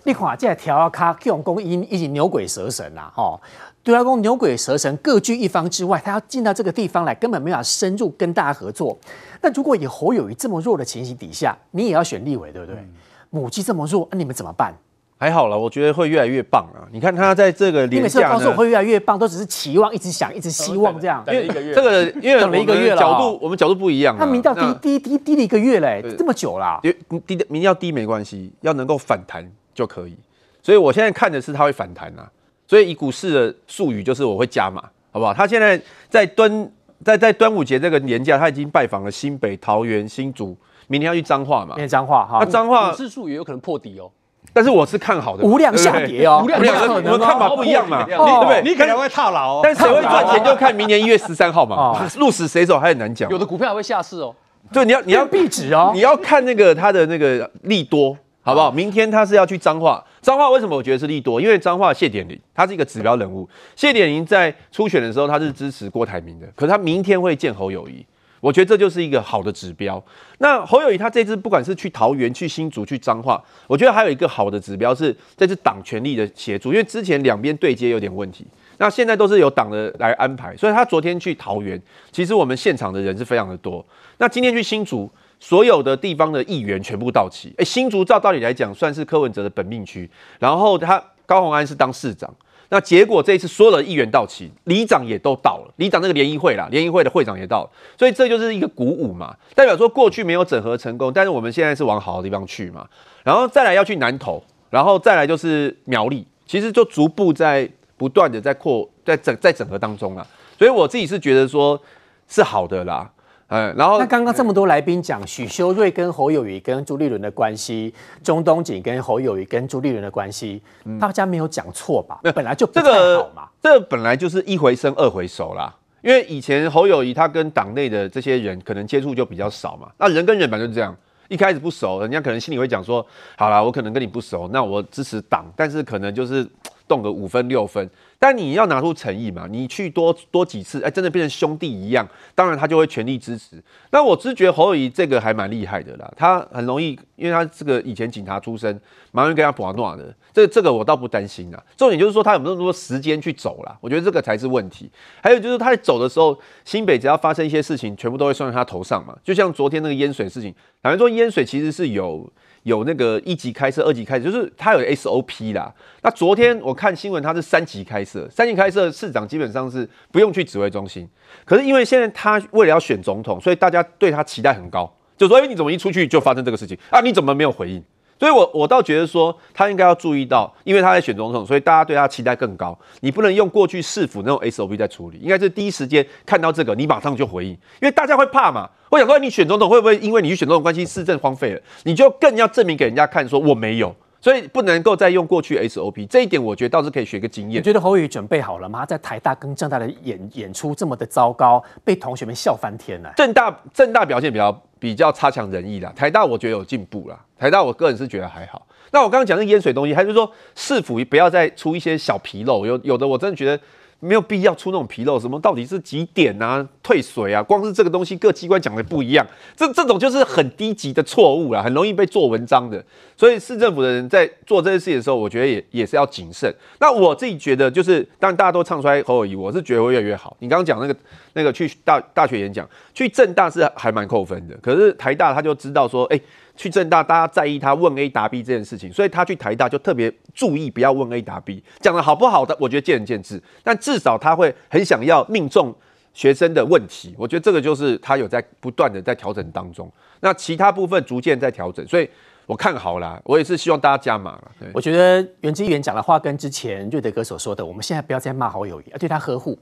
[0.03, 3.39] 你看这条卡用公已已经牛鬼蛇神啦，哈，
[3.81, 8.95] 对他公牛鬼蛇神各据一方之外，他要进到这个地方来，根本没法深入跟大家合作。
[9.41, 12.75] 那如果以侯友谊这么弱的情形底下，你也要选立委，对不对？
[12.79, 12.89] 嗯、
[13.31, 14.73] 母鸡这么弱，那你们怎么办？
[15.19, 16.85] 还好了，我觉得会越来越棒啊！
[16.91, 21.23] 你看他在这个连假，你每次告诉我会越来越棒，都只是期望，一直想，一直希望这样。
[21.27, 24.15] 因为这个，因 为等了一个月了，角度我们角度不一样。
[24.15, 26.79] 他民调低低低低了一个月嘞，这么久了。
[27.25, 30.15] 低的民调低没关系，要能够反弹就可以。
[30.61, 32.29] 所以我现在看的是他会反弹啊。
[32.67, 35.33] 所以以股市的术语就是我会加码，好不好？
[35.33, 36.71] 他现在在端
[37.03, 41.69] 在在端午节这个年假，他已经拜访了新北、桃园、新竹，明天要去彰化嘛？
[41.69, 42.37] 明天彰化哈。
[42.41, 44.11] 那彰化股市术语有可能破底哦。
[44.53, 48.61] 但是我是看好的，无量下跌哦，无量我们看法不一样嘛，对不对？
[48.63, 53.29] 你可能会套牢，但谁会赚钱就看明年一月十三号嘛，鹿死谁手还很难讲。
[53.29, 54.33] 有的股票还会下市哦，
[54.73, 58.71] 对，你要你要壁纸哦，你要看那个它的那个利多，好不好？
[58.71, 61.39] 明天它是要去彰化，彰化为什么我觉得是利多？
[61.39, 68.05] 因为彰化谢点林他是一个指标人物，谢点林在初选的时候他是支持郭台铭的，可是他明天会见侯友宜。
[68.39, 70.03] 我觉得这就是一个好的指标。
[70.39, 78.45] 那侯友宜他这次不管是去桃园、去新竹、去彰化，我觉得还有一个好的指标是这次党权力的协助，因为之前两边对接有点问题，
[78.77, 80.55] 那现在都是由党的来安排。
[80.55, 83.85] 所以他昨天去桃园，其实我们现场的人是非常的多。
[84.17, 87.53] 那今天去新竹，所有的地方的议员全部到齐。
[87.57, 92.31] 诶，新竹照道理来讲算是柯文哲的本命区，然后他高虹安是当市长。
[92.69, 102.87] 那结果这一次所有的议员到齐，里长也都到了，里长那个联谊会啦，联谊会的会长也到了，所以这就是一个鼓舞嘛，代表说过去没有整合成功，但是我们现在是往好的地方去嘛，
[103.23, 110.27] 然后再来要去南投，然后再来就是苗栗，其实就逐步在不断的在扩，在整在整合当中啦，
[110.57, 111.81] 所以我自己是觉得说
[112.27, 113.09] 是好的啦。
[113.49, 120.61] 嗯，然后那刚刚这么多来宾讲许修睿跟侯友谊跟朱立伦的关系，钟东锦跟侯友谊跟朱立伦的关系，
[120.99, 122.19] 大家没有讲错吧？
[122.23, 123.47] 那本来就不太好嘛。
[123.61, 129.89] 这个本来就是一回生二回熟啦，因为以前侯友谊他跟党内的这些人可能接触就比较少嘛。
[129.97, 130.93] 那人跟人本来就是这样，
[131.29, 133.05] 一开始不熟，人家可能心里会讲说，
[133.37, 136.45] 好啦，我可能跟你不熟，那我支持党，但是可能就是
[136.87, 137.89] 动个五分六分。
[138.19, 143.61] 但你要拿出诚意嘛，你去多多几次，哎，真的变成兄弟一样，当然他就会全力支持。
[143.91, 150.11] 那我只觉得侯友宜这个还蛮厉害的啦，他很容易，因为他这个以前警察出身，蛮容易跟他搏闹的。
[150.33, 154.89] 这这个我倒不担心啦，重点就是说他有没那么多时间去走啦，我觉得这个才是问题。
[155.21, 159.15] 还有就是他在走的时候，新北只要发生一些事情，全部都会算在他头上嘛。
[159.23, 162.27] 就像昨天那个淹水事情，坦白说淹水其实是有。
[162.67, 165.73] 有那个一级开设、二级开设，就是他有 SOP 啦。
[166.01, 171.07] 那昨天我看新闻，他是三级开设，三级开设市长基本上是不用去指挥中心。
[171.45, 176.99] 可是因为现在他为了要选总统，所以大家对他期待很高，就说：哎，你怎么一出去就发生这个事情啊？
[176.99, 177.81] 你怎么没有回应？
[178.19, 182.77] 所以我，我我倒觉得说，他应该要注意到，因为他在选总统，所以大家对他期待更高。
[183.01, 188.69] 你不能用过去市府那种 SOP 在处理，应该是第一时间看到这个，你马上就回应，因为大家会怕嘛。
[188.89, 193.95] 我想说，你选总统会不会因为你去选总统关系市政荒废了，你就更要证明给人家看，说我没有。
[194.19, 197.61] 所以不能够再用过去 SOP，这一点我觉得倒是可以学个经验。
[197.61, 198.79] 你觉得侯友宜准备好了吗？
[198.79, 203.13] 他在台大跟政大的演演出这么的糟糕，被同学们笑翻天了。
[203.15, 207.17] 政大政大表现比较比较差强人意啦，台大我觉得有进步啦。
[207.39, 208.65] 台大我个人是觉得还好。
[208.91, 213.59] 那我刚刚讲那淹水东西，还是说市府不要再出一些小纰漏，有有的我真的觉得。
[213.99, 216.63] 没有必要出那种纰漏，什么到底是几点啊？
[216.83, 217.41] 退水啊？
[217.41, 222.79] 光是这个东西，各机关讲的不一样，这这种就是很低级的错误啦，很容易被做文章的。
[223.17, 226.53] 所以市政府的人在做这些事情的时候，我觉得也也是要谨慎。
[226.79, 230.37] 那我自己觉得，就是当然大家都唱衰侯友宜，我是觉得会越来越好。
[230.41, 230.95] 你刚刚讲那个
[231.33, 236.21] 那个去大大学演讲，去政大是还蛮扣分的，可是台大他就知道说，哎。
[236.57, 245.73] 去政大，大家在意他问 A 答 B 这件事情，所以他去台大就特别注意不要问 A 答 B，讲的好不好的，我觉得见仁见智，但至少他会很想要命中
[246.13, 249.89] 学生的问题，我觉得这个就是他有在不断的在调整当中，
[250.19, 252.09] 那其他部分逐渐在调整，所以
[252.45, 254.51] 我看好啦，我也是希望大家加码了。
[254.73, 259.57] 我觉得袁之议员讲的话跟之前瑞德哥所说的，我们现在不要再骂好友谊，要对他呵护。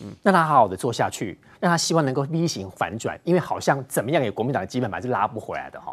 [0.00, 5.92] 嗯，让他好好的做下去，让他希望能够 V 型反转，因为好像怎么样也国民党的基本盘是拉不回来的哈。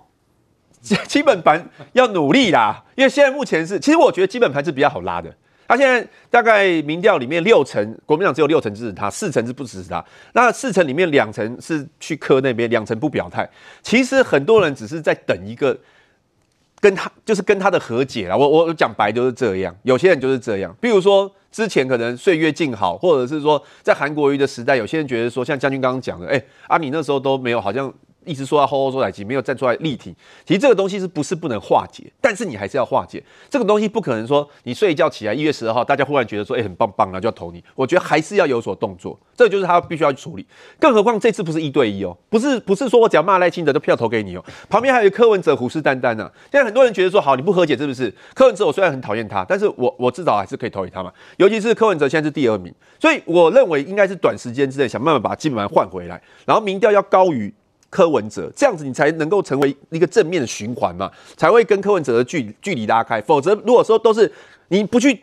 [1.08, 5.34] 基本盘要努力啦，因为现在目前是，其实我觉得基本盘是比较好拉的。
[5.68, 10.04] 他现在大概民调里面六成，国民党只有六成支持他，四成是不支持他。
[10.34, 13.50] 那四成里面两成是去柯那边，两成不表态。
[13.82, 15.76] 其实很多人只是在等一个
[16.80, 18.38] 跟他，就是跟他的和解啦。
[18.38, 21.32] 我我讲白就是这样，有些人就是这样，比如说。
[21.56, 27.94] 之前可能岁月静好，或者是说在韩国瑜的时代，有些人觉得说，像将军刚刚讲的，哎、欸，啊，你那时候都没有，好像。
[28.26, 30.14] 一直说要吼吼说来急，没有站出来力挺。
[30.46, 32.04] 其实这个东西是不是不能化解？
[32.20, 33.24] 但是你还是要化解。
[33.50, 37.64] 这个东西不可能说你睡一觉起来一月十二号，大家忽然觉得说哎、很棒棒，然后就要投你。
[37.76, 40.46] 我觉得还是要有所动作，这就是他必须要去处理。
[40.80, 44.44] 更何况这次不是一对一哦，不是不是说我只要骂赖清德就票投给你哦。
[44.70, 46.32] 旁边还有柯文哲虎视眈眈呢。
[46.52, 48.14] 现在很多人觉得说好你不和解是不是？
[48.34, 51.12] 柯文哲我虽然很讨厌他，但是我我至少还是可以投给他嘛。
[51.38, 57.54] 尤其是柯文哲现在是第二名，所以我认为应该是短时间之内想办法把基本盘换回来，然后民调要高于。
[57.96, 63.22] 柯文哲这样子，你才能够成为一个正面的循环嘛，才会跟柯文哲的距距离拉开。
[63.22, 64.30] 否则，如果说都是
[64.68, 65.18] 你不去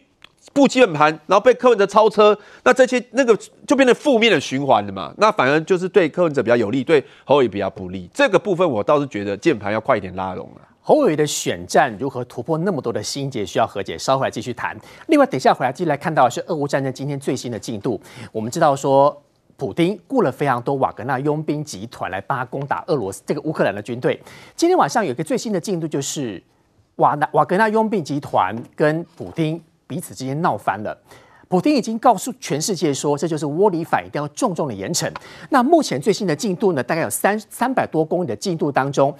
[0.54, 5.12] 布基本盘，然后被柯文哲超车，那这些那个就变成负面的循环了嘛。
[5.18, 8.08] 那反而就是对柯文哲比较有利，对侯友比较不利。
[8.14, 10.62] 这个部分我倒是觉得键盘要快一点拉拢了。
[10.80, 14.74] 侯伟的选战如何突破那么多的心结，需要和解，稍后来继续谈。
[15.08, 18.00] 另外，等一下回来继续来看到的是俄乌战争今天最新的进度。
[18.32, 19.22] 我们知道说。
[19.62, 24.20] 普丁雇了非常多瓦格纳佣兵集团来帮他攻打俄罗斯这个乌克兰的军队。
[24.56, 26.42] 今天晚上有一个最新的进度，就是
[26.96, 31.00] 瓦纳瓦格纳佣兵集团跟普丁彼此之间闹翻了。
[31.46, 35.08] 普丁已经告诉全世界说，这就是窝里反，一定要重重的严惩。
[35.50, 39.16] 那目前最新的进度呢，大概有三三百多公里的进度当中，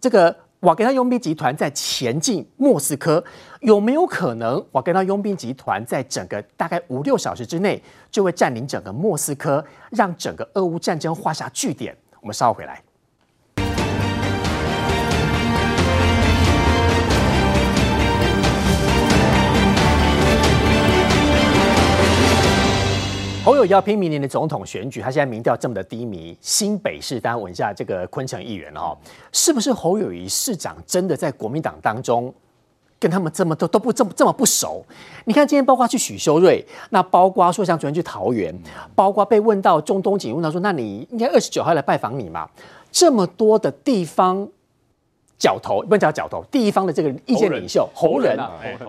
[0.00, 0.36] 这个。
[0.60, 3.22] 瓦格纳佣兵集团在前进莫斯科，
[3.64, 11.96] 有没有可能瓦格纳佣兵集团在整个大概五六小时之内就会占领整个莫斯科，让整个俄乌战争画下句点？
[12.20, 12.82] 我们稍后回来。
[23.42, 28.94] 侯友宜要拼明年的总统选举，他现在民调这么的低迷，新北市，大家问一下这个昆城议员哦，
[29.32, 32.34] 是不是侯友宜市长真的在国民党当中
[32.98, 34.84] 跟他们这么都都不这么这么不熟？
[35.24, 38.54] 你看今天包括去许修睿，那包括说像昨天去桃园，
[38.94, 42.48] 包括被问到中东锦，问他说，那你应该二十九号来拜访你嘛？
[42.90, 44.48] 这么多的地方
[45.38, 48.38] 角头，不能叫角头，地方的这个意见领袖猴人，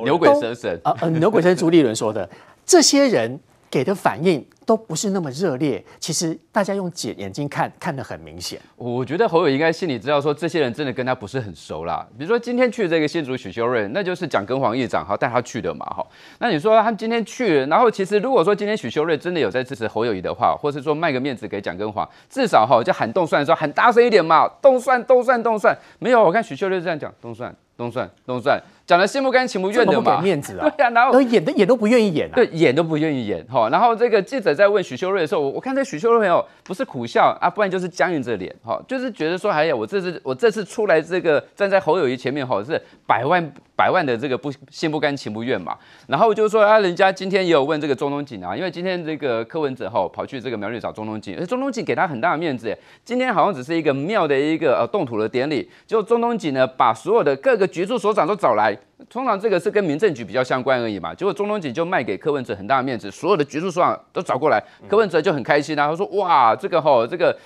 [0.03, 2.29] 牛鬼蛇神啊，呃，牛鬼 蛇神朱立伦说的
[2.65, 3.39] 这些人。
[3.75, 8.57] 给的反应都不是那么热烈，其实大家用眼眼睛看看得很明显。
[8.77, 12.07] 我觉得侯友应该心里知道，说这些人真的跟他不是很熟啦。
[12.17, 16.07] 比如说今天去这个新竹许修睿，那就是蒋根煌议长哈带他去的嘛哈。
[16.39, 25.77] 那你说他们今天去，然后其实如果说今天许修睿真的有在支持侯友宜的话，或是说卖个面子给蒋根煌，至少哈就喊动蒜的时候喊大声一点嘛，动蒜动蒜动蒜。
[25.99, 28.57] 没有，我看许修睿这样讲，动蒜动蒜冻蒜。
[28.85, 30.69] 讲的心不甘情不愿的嘛，不给面子啊！
[30.77, 33.67] 对呀、啊，然后演都演都不愿意演、啊，对，演都不愿意演哈。
[33.69, 45.75] 然后这个记者在问许修睿的时候，我我看这许修睿没有不是苦笑啊，不然就是僵硬着脸哈，就是觉得说，哎呀，我这次我这次出来这个站在侯友谊前面哈，是百万百万的这个不心不甘情不愿嘛。
[46.07, 58.74] 然后就是说啊，人家今天也有问这个中东锦啊，因为今天这个柯文哲哈跑去这个苗栗找中东锦，而中东锦给他很大的面子，今天好像只是一个庙的一个呃动土的典礼，结果钟东锦呢把所有的各个局处所长都找来。
[59.09, 67.37] 通常这个是跟民政局比较相关而已嘛，结果中东锦就卖给柯文哲很大的面子，所有的局处首长都找过来，柯文哲就很开心啊，他说哇，这个吼，这个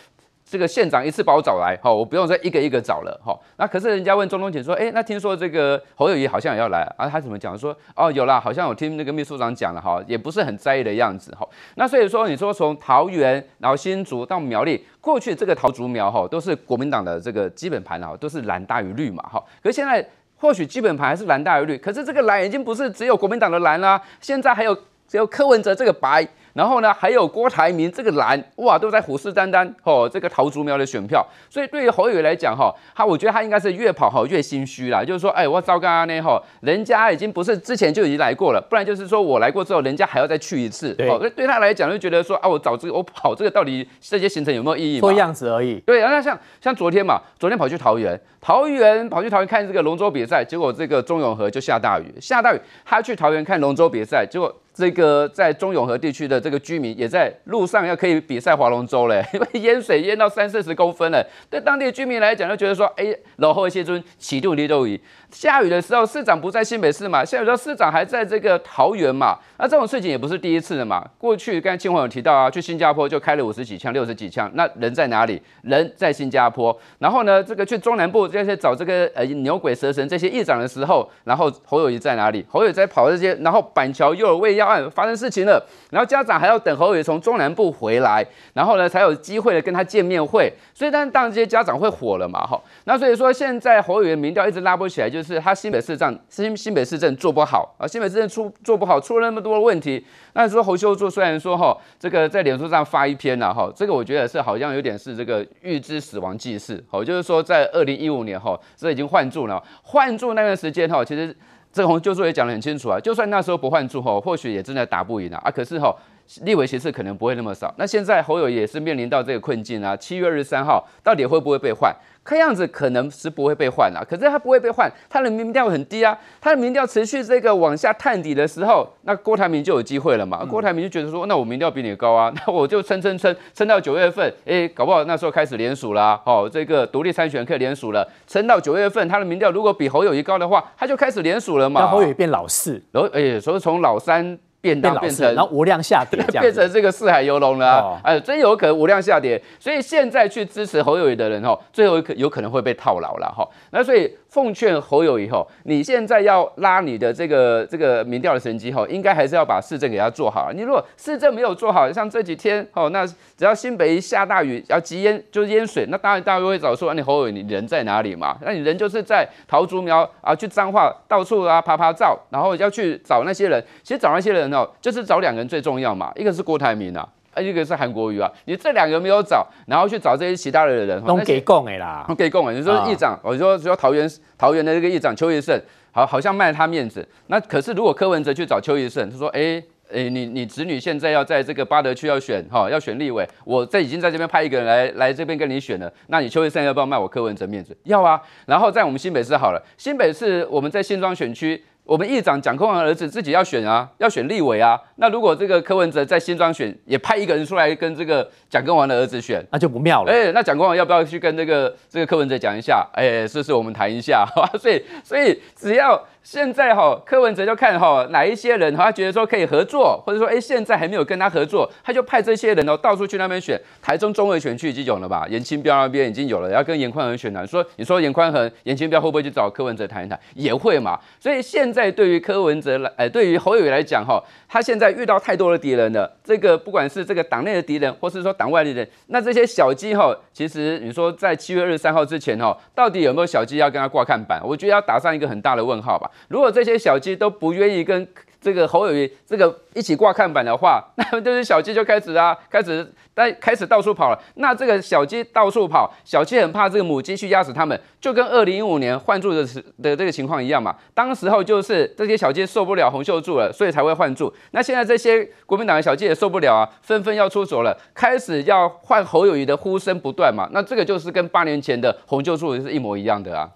[0.46, 7.58] 这个县长一次把我找来，吼，我不用再一个一个找了，吼，那可是人家问中东锦说，哎，那听说这个侯友宜好像也要来啊，他怎么讲？
[7.58, 20.08] 说哦，有啦，好像我听那个秘书长讲了，哈，也不是很在意的样子，哈，那所以说你说从桃园然后新竹到苗栗，过去这个桃竹苗哈都是国民党的这个基本盘啊，都是蓝大于绿嘛，哈，可是现在。
[20.40, 24.74] 或许基本盘还是蓝大于绿，可是这个蓝已经不是只有国民党的蓝啦，现在还有
[25.06, 31.26] 只有柯文哲这个白，然后呢，还有郭台铭这个蓝，哇，都在虎视眈眈哦，这个桃竹苗的选票。
[31.50, 40.94] 所以对于侯友宜来讲哈，他我觉得他应该是越跑哈越心虚啦，就是说，哎，我糟糕啊呢哈，人家已经不是之前就已经来过了，不然就是说我来过之后，人家还要再去一次。
[40.96, 45.00] 对，对，对他来讲就觉得说啊，我找这个我跑这个到底这些行程有没有意义？
[45.00, 45.80] 做样子而已。
[45.86, 54.54] 对，然后像像昨天嘛，昨天跑去桃园，桃园跑去桃园看这个龙舟比赛，结果这个中永和就下大雨，下大雨，他去桃园看龙舟比赛，结果。
[54.80, 61.22] 这个在中永和地区的这个居民也在路上要可以比赛划龙舟嘞， 因为淹水淹到三四十公分嘞。
[61.50, 64.98] 对当地居民来讲，就觉得说，哎，老后一些尊启动离都雨。
[65.32, 69.38] 下雨的时候，市长不在新北市嘛，下雨的时候市长还在这个桃园嘛。
[69.58, 71.06] 那这种事情也不是第一次了嘛。
[71.18, 75.42] 过去刚才嶔煌有提到啊，去新加坡就开了五十几枪、六十几枪，那人在哪里？
[75.62, 76.76] 人在新加坡。
[76.98, 82.46] 然后呢，这个去中南部这些找这个呃牛鬼蛇神这些议长的时候，然后侯友谊在哪里？
[82.50, 90.52] 侯友谊在跑这些，然后板桥幼儿喂药案发生事情了，然后家长还要等侯友谊从中南部回来，然后呢才有机会的跟他见面会。
[90.74, 92.60] 所以当，当这些家长会火了嘛，哈。
[92.86, 100.02] 那所以说现在侯友宜民调一直拉不起来，就就是他新北市长新新北市政做不好啊，新北市政出做不好，出了那么多的问题。
[100.32, 111.36] 那说侯秀柱虽然说哈，这个在脸书上发一篇了哈，这个我觉得是好像有点是这个预知死亡记事，好，就是说在二零一五年哈，这已经换柱了，换柱那段时间哈，其实。
[111.72, 115.40] 这个洪秀柱也讲得很清楚啊，就算那时候不换柱吼，或许也真的打不赢啊。
[115.46, 115.96] 啊，可是吼，
[116.42, 117.74] 立委席次可能不会那么少。
[117.78, 119.96] 那现在侯友也是面临到这个困境啊。
[119.96, 121.94] 七月二十三号到底会不会被换？
[122.24, 130.40] 看样子可能是不会被换啊，可是他不会被换，他的民调很低啊，他的民调持续这个往下探底的时候，那郭台铭就有机会了嘛。
[130.42, 141.82] 嗯、郭台铭就觉得说，那我民调比你高啊，那我就撑撑撑撑到九月份，哎，搞不好那时候开始连署啦，哦，这个独立参选可以连署了，撑到九月份，他的民调如果比侯友谊高的话，他就开始连署了嘛。
[141.82, 144.38] 那侯友谊变老四，然后哎，所以从老三。
[144.62, 149.42] 变大变成，然后无量下跌， 变成这个四海游龙了，啊，哎、哦，真有可能无量下跌。
[149.60, 153.48] 所以现在去支持侯友宜的人，哦，最后可有可能会被套牢了，哈。
[153.72, 154.12] 那所以。
[154.30, 160.52] 奉劝侯友宜吼，你现在要拉你的这个这个民调的成绩吼，应该还是要把市政给他做好。
[160.54, 168.38] 你如果市政没有做好，像这几天哦，那只要新北一下大雨要急淹就是淹水，那当然大家会找说，你侯友宜你人在哪里嘛？
[168.42, 173.60] 那你人就是在桃竹苗啊，去彰化到处啊爬爬照，然后要去找那些人。
[173.82, 177.08] 其实找那些人哦，就是找两个人最重要嘛，一个是郭台铭啊。
[177.40, 182.52] 一个是韩国瑜啊，你这两个没有找，然后去找这些其他的人，都给供的啦，都给供的。
[182.52, 185.58] 你说议长，我说说桃园桃园的这个议长邱奕胜，
[185.92, 187.08] 好好像卖了他面子。
[187.28, 197.78] 那可是如果柯文哲去找邱奕胜，他说，哎哎，你你子女现在要在这个巴德区要选哈，要选立委，我在已经在这边派一个人来来这边跟你选了，那你邱奕胜要不要卖我柯文哲面子？
[197.84, 198.20] 要啊。
[198.48, 201.64] 然后在我们新北市好了，新北市我们在新庄选区。
[201.90, 204.80] 我们议长蒋公王儿子自己要选啊，要选立委啊。
[204.98, 210.12] 那如果这个柯文哲在新庄选，也派一个人出来跟这个蒋公王的儿子选，那就不妙了。
[210.12, 212.88] 哎，那蒋公王要不要去跟这个这个柯文哲讲一下？
[212.94, 214.24] 哎，是是我们谈一下。
[214.62, 216.00] 所以，所以只要。
[216.32, 223.60] 现在哈，柯文哲就看哈哪一些人，他觉得说可以合作，或者说哎现在还没有跟他合作，他就派这些人哦到处去那边选。
[223.82, 225.26] 台中中和选区已经有了吧？
[225.28, 227.48] 颜清标那边已经有了，要跟颜宽恒选了。
[227.48, 230.20] 说你说颜宽恒、颜清标会不会去找柯文哲谈一谈？
[230.36, 231.00] 也会嘛。
[231.20, 236.16] 所以现在对于柯文哲来，哎，对于侯友宜来讲哈，他现在遇到太多的敌人了。
[236.24, 244.40] 这个不管是这个党内的敌人，或是说党外的人，那这些小鸡哈，其实你说在七月二十三号之前哈，到底有没有小鸡要跟他挂看板？
[244.46, 246.08] 我觉得要打上一个很大的问号吧。
[246.28, 248.08] 如果这些小鸡都不愿意跟
[248.42, 254.24] 这个侯友宜这个一起挂看板的话， 那么这些小鸡就开始啊，开始在开始到处跑了。
[254.36, 260.74] 那这个小鸡到处跑，小鸡很怕这个母鸡去压死它们，就跟二零一五年换柱的时的这个情况一样嘛。
[260.94, 264.34] 当时候就是这些小鸡受不了洪秀柱了，所以才会换柱。
[264.52, 270.48] 那现在这些国民党的小鸡也受不了啊，纷纷要出手了，开始要换侯友宜的呼声不断嘛。
[270.54, 273.50] 那这个就是跟八年前的洪秀柱是一模一样的啊。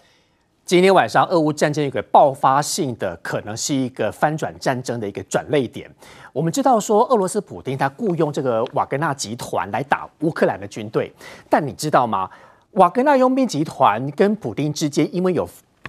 [0.66, 5.90] 今天晚上，俄乌战争有个爆发性的，可能是一个翻转战争的一个转捩点。
[6.32, 11.12] 我们知道说，俄罗斯普丁他雇佣这个瓦格纳集团来打乌克兰的军队，
[11.50, 12.30] 但你知道吗？
[12.72, 15.46] 瓦格纳佣兵集团跟普丁之间因为有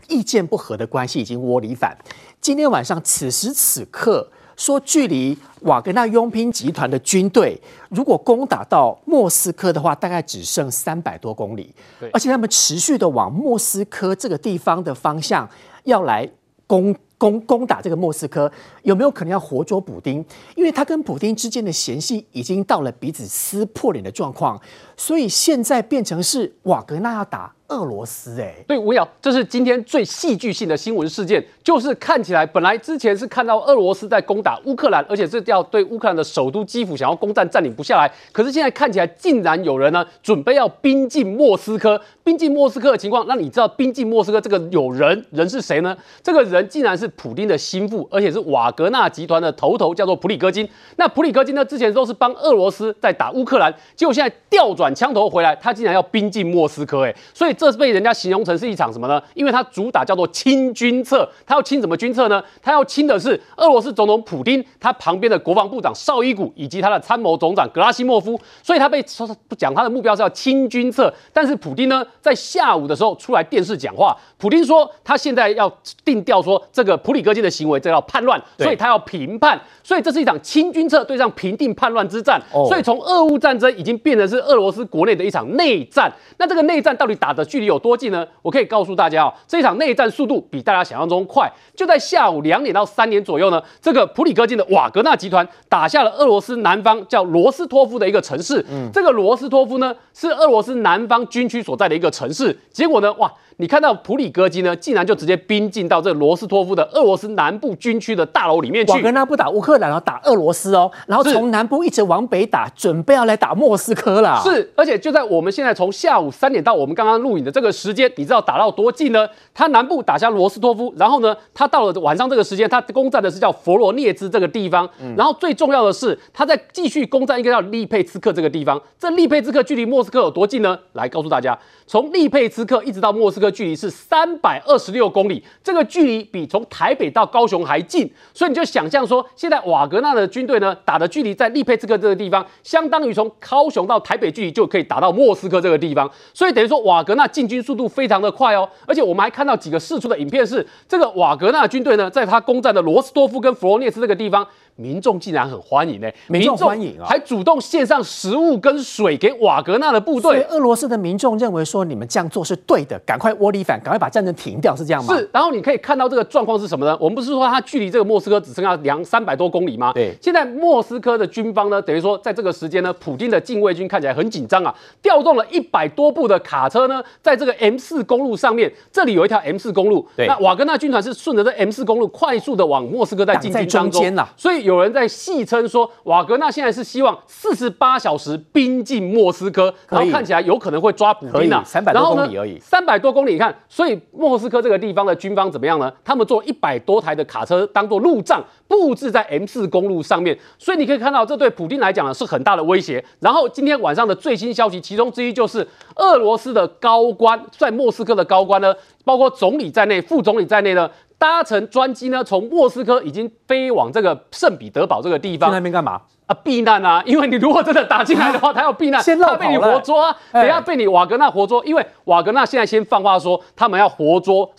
[0.10, 1.98] 意见不合的关系，已经窝里反。
[2.42, 4.30] 今天晚上，此时此刻。
[4.58, 11.74] 说，距离瓦格纳佣兵集团的军队，如果攻打到莫斯科的话，大概只剩三百多公里。
[12.14, 15.50] 而且他们持续的往莫斯科这个地方的方向
[15.84, 16.30] 要来
[16.68, 18.52] 攻攻攻打这个莫斯科，
[18.84, 20.24] 有没有可能要活捉普丁？
[20.56, 24.60] 因为他跟普丁之间的嫌隙已经到了彼此撕破脸的状况，
[24.98, 28.40] 所以现在变成是瓦格纳要打俄罗斯。
[28.42, 45.96] 哎，对，吴瑶，这是今天最戏剧性的新闻事件，就是看起来本来之前是看到俄罗斯在攻打乌克兰，而且是要对乌克兰的首都基辅想要攻占占领不下来，可是现在看起来竟然有人呢准备要逼近莫斯科，逼近莫斯科的情况，那你知道逼近莫斯科这个有人人是谁呢？
[46.22, 47.05] 这个人竟然是。
[47.06, 50.68] 是普丁的心腹，而且是瓦格纳集团的头头，叫做普里戈金。
[50.96, 59.22] 那普里戈金呢，之前都是帮俄罗斯在打乌克兰，结果现在调转枪头回来，他竟然要兵进莫斯科，哎，所以这是被人家形容成是一场什么呢？
[59.36, 62.44] 因为他主打叫做清军策，他要清什么军策呢？
[62.64, 71.14] 他要清的是俄罗斯总统普丁，他旁边的国防部长绍伊古以及他的参谋总长格拉西莫夫，所以他被说不讲他的目标是要清军策。
[71.32, 75.72] 但是普丁呢，在下午的时候出来电视讲话，普丁说他现在要
[76.04, 76.95] 定调说这个。
[76.98, 82.42] 普里戈金的行为，这叫叛乱，所以他要平叛，所以这是一场清君侧对上平定叛乱之战。
[82.54, 86.12] 哦、所以从俄乌战争已经变成是俄罗斯国内的一场内战。
[86.38, 88.26] 那这个内战到底打的距离有多近呢？
[88.42, 91.52] 我可以告诉大家哦，这一场内战速度比大家想象中快。
[91.76, 98.66] 就在下午两点到三点左右呢，这个普里戈金的瓦格纳集团打下了俄罗斯南方叫罗斯托夫的一个城市。
[98.70, 102.58] 嗯，这个罗斯托夫呢是俄罗斯南方军区所在的一个城市。
[102.72, 103.32] 结果呢，哇！
[103.58, 108.92] 你看到普里戈金呢，竟然就直接兵进到这罗斯托夫的俄罗斯南部军区的大楼里面去。
[108.92, 114.42] 瓦格纳不打乌克兰，然后打俄罗斯哦，然后从南部一直往北打，准备要来打莫斯科啦。
[114.44, 119.26] 是，而且就在我们现在从下午三点到我们刚刚录影的这个时间，你知道打到多近呢？
[119.54, 124.90] 他南部打下罗斯托夫，然后呢，他到了晚上这个时间，他攻占的是叫弗罗涅兹这个地方。
[125.02, 128.82] 嗯、然后最重要的是，他在继续攻占一个叫利佩茨克这个地方。
[129.00, 130.78] 这利佩茨克距离莫斯科有多近呢？
[130.92, 133.92] 来告诉大家，从利佩茨克一直到莫斯科距离是。
[134.08, 154.48] 三百二十六公里，这个距离比从台北到高雄还近，所以你就想象说，现在瓦格纳的军队呢，打的距离在利佩茨克这个地方，相当于从高雄到台北距离就可以打到莫斯科这个地方，所以等于说瓦格纳进军速度非常的快哦，而且我们还看到几个释出的影片是，这个瓦格纳军队呢，在他攻占的罗斯多夫跟弗罗涅斯这个地方。
[154.78, 160.22] 民众竟然很欢迎呢、欸，民众欢迎啊，还主动献上食物跟水给瓦格纳的部队。
[160.22, 165.16] 所以俄罗斯的民众认为说，你们这样做是对的，赶快窝里反，赶快把战争停掉，是这样吗？
[165.16, 165.30] 是。
[165.32, 166.98] 然后你可以看到这个状况是什么呢？
[167.00, 169.94] 我们不是说它距离这个莫斯科只剩下两三百多公里吗？
[169.94, 170.14] 对。
[170.22, 180.06] 现在莫斯科的军方呢，等于说在这个时间呢，普京的禁卫军看起来很紧张啊，调动了一百多部的卡车呢，在这个 M 四公路上面，这里有一条 M 四公路。
[180.18, 180.28] 对。
[180.28, 184.16] 那瓦格纳军团是顺着这 M 四公路快速的往莫斯科在进军当中。
[184.16, 185.46] 在所以有人在戏。
[185.46, 195.94] 称说瓦格纳现在是希望四十八小时兵进莫斯科，然后看起来有可能会抓普丁啊，三百多公里而已，三百多公里，你看，所以莫斯科这个地方的军方怎么样呢？
[196.04, 203.04] 他们坐一百多台的卡车当做路障布置在 M 四公路上面，所以你可以看到，这对普京来讲呢是很大的威胁。
[203.20, 210.90] 然后今天晚上的最新消息，其中之一就是俄罗斯的高官在莫斯科的高官呢，包括总理在内、副总理在内呢。
[211.18, 215.50] 搭乘专机呢，从莫斯科已经飞往这个圣彼得堡这个地方。
[215.50, 216.02] 去那边干嘛？
[216.28, 217.04] 啊，避难啊！
[217.06, 221.64] 因为你如果真的打进来的话，他要避难，先他被你活捉啊，等下被你瓦格纳活捉。
[221.64, 224.52] 因为瓦格纳现在先放话说，他们要活捉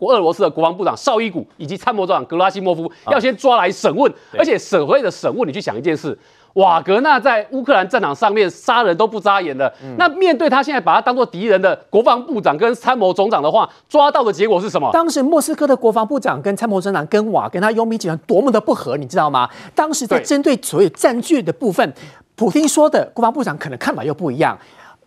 [0.00, 4.12] 俄罗斯的国防部长绍伊古以及参谋长格拉西莫夫，要先抓来审问。
[4.36, 6.18] 而且所谓的审问，你去想一件事。
[6.54, 14.90] 瓦格纳在乌克兰战场上面杀人都不眨眼的，嗯、那面对他现在把他当做敌人的国防部长跟参谋总长的话，抓到的结果是什么？
[14.92, 19.48] 当时莫斯科的国防部长跟参谋总长跟瓦格纳佣兵集团多么的不合，你知道吗？
[19.74, 21.92] 当时在针对所有占据的部分，
[22.36, 24.58] 普京说的国防部长可能看法又不一样。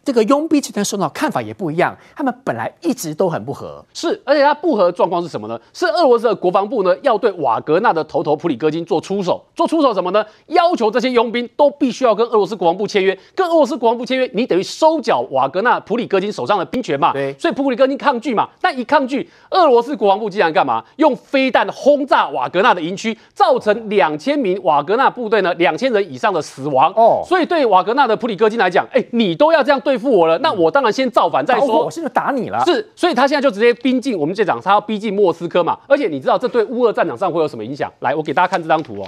[0.06, 5.60] 这个佣兵集团首脑看法也不一样，他们本来一直都很不和，是，而且他不和的状况是什么呢？
[5.74, 10.24] 是俄罗斯的国防部呢要对瓦格纳的头头普里戈金做出手，做出手什么呢？
[10.46, 17.12] 要求这些佣兵都必须要跟俄罗斯国防部签约，跟俄罗斯国防部签约，你等于收缴瓦格纳普里戈金手上的兵权嘛？
[17.12, 20.86] 对，所以普里戈金抗拒嘛，但一抗拒，俄罗斯国防部竟然干嘛？
[20.98, 26.94] 用飞弹轰炸瓦格纳的营区，造成两千名瓦格纳部队呢两千人以上的死亡。
[26.96, 29.95] 哦，所以对瓦格纳的普里戈金来讲，哎，你都要这样对。
[29.96, 31.86] 对付我了，那我当然先造反再说。
[31.86, 35.80] 我现在打你了，是，所以他现在就直接逼近我们这场，他要逼近莫斯科嘛。
[35.88, 37.90] 而且你知道这对乌俄战场上会有什么影响？
[38.02, 39.08] 来，我给大家看这张图哦，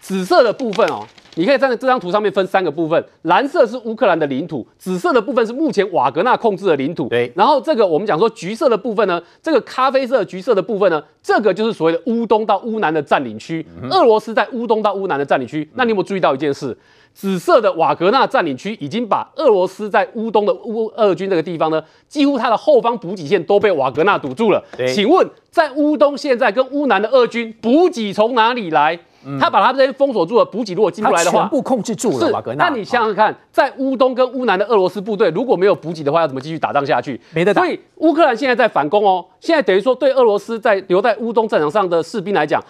[0.00, 1.04] 紫色的部分哦，
[1.34, 7.06] 你可以在这张图上面分三个部分，蓝色是乌克兰的领土，紫色的部分是目前瓦格纳控制的领土。
[7.10, 15.70] 对，然后这个我们讲说橘色的部分呢，这个咖啡色、橘色的部分呢，这个就是所谓的乌东到乌南的占领区，嗯、俄罗斯在乌东到乌南的占领区。
[15.74, 16.74] 那你有没有注意到一件事？
[17.14, 24.62] 紫色的瓦格纳占领区已经把俄罗斯在乌东的乌俄军这个地方呢，几乎它的后方补给线都被瓦格纳堵住了。
[24.94, 28.98] 请问，在乌东现在跟乌南的俄军补给从哪里来？
[29.40, 32.30] 他把他这边封锁住了，补给如果进不来的话，全部控制住了。
[32.30, 37.20] 瓦格纳，那你想想看，在乌东跟乌南的俄罗斯部队如果没有补给的话，要怎么继续打仗下去？
[37.34, 37.60] 没得打。
[37.60, 42.62] 所以乌克兰现在在反攻哦，现在等于说对俄罗斯在留在乌东战场上的士兵来讲。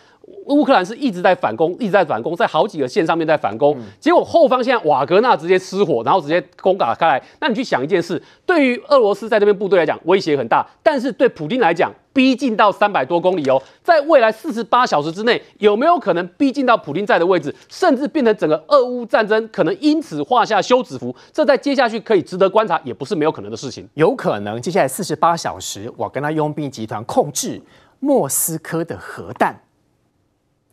[0.47, 3.77] 乌克兰是一直在反攻，一直在反攻，在好几个线上面在反攻。
[4.01, 7.23] 结果后方现在瓦格纳直接失火，然后直接攻打开来。
[7.41, 21.15] 那你去想一件事，对于俄罗斯在这边部队来讲威胁很大，但是对普京来讲，逼近到三百多公里哦，在未来四十八小时之内，有没有可能逼近到普京在的位置，甚至变成整个俄乌战争可能因此画下休止符？
[21.31, 23.87] 这在接下去可以值得观察，也不是没有可能的事情。
[23.95, 27.61] 有可能接下来四十八小时，瓦格纳佣兵集团控制
[28.01, 29.61] 莫斯科的核弹。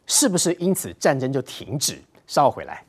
[0.08, 2.00] 是不是因此战争就停止？
[2.28, 2.84] 稍后回来。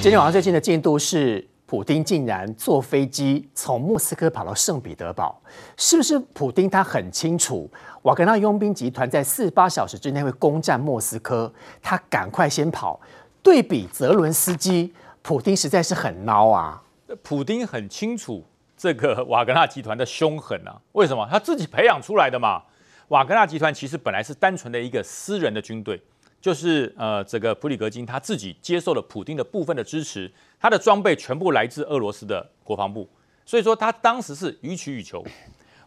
[0.00, 5.40] 今天晚上最近的进度是，普丁竟然坐飞机从莫斯科跑到圣彼得堡，
[5.78, 6.18] 是不是？
[6.34, 7.70] 普丁他很清楚，
[8.02, 11.50] 瓦格纳佣兵集团在四十八小时之内会攻占莫斯科，
[11.82, 13.00] 他赶快先跑。
[13.42, 14.92] 对比泽伦斯基。
[15.28, 16.82] 普丁实在是很孬啊！
[17.22, 18.42] 普丁很清楚
[18.78, 21.28] 这个瓦格纳集团的凶狠啊，为什么？
[21.30, 22.62] 他自己培养出来的嘛。
[23.08, 26.00] 瓦格纳集团其实本来是单纯的一个私人的军队，
[26.40, 33.06] 就是呃，这个普里格金他自己接受了普丁的部分的支持，他的装备全部来自俄罗斯的国防部，
[33.44, 35.22] 所以说他当时是予取予求，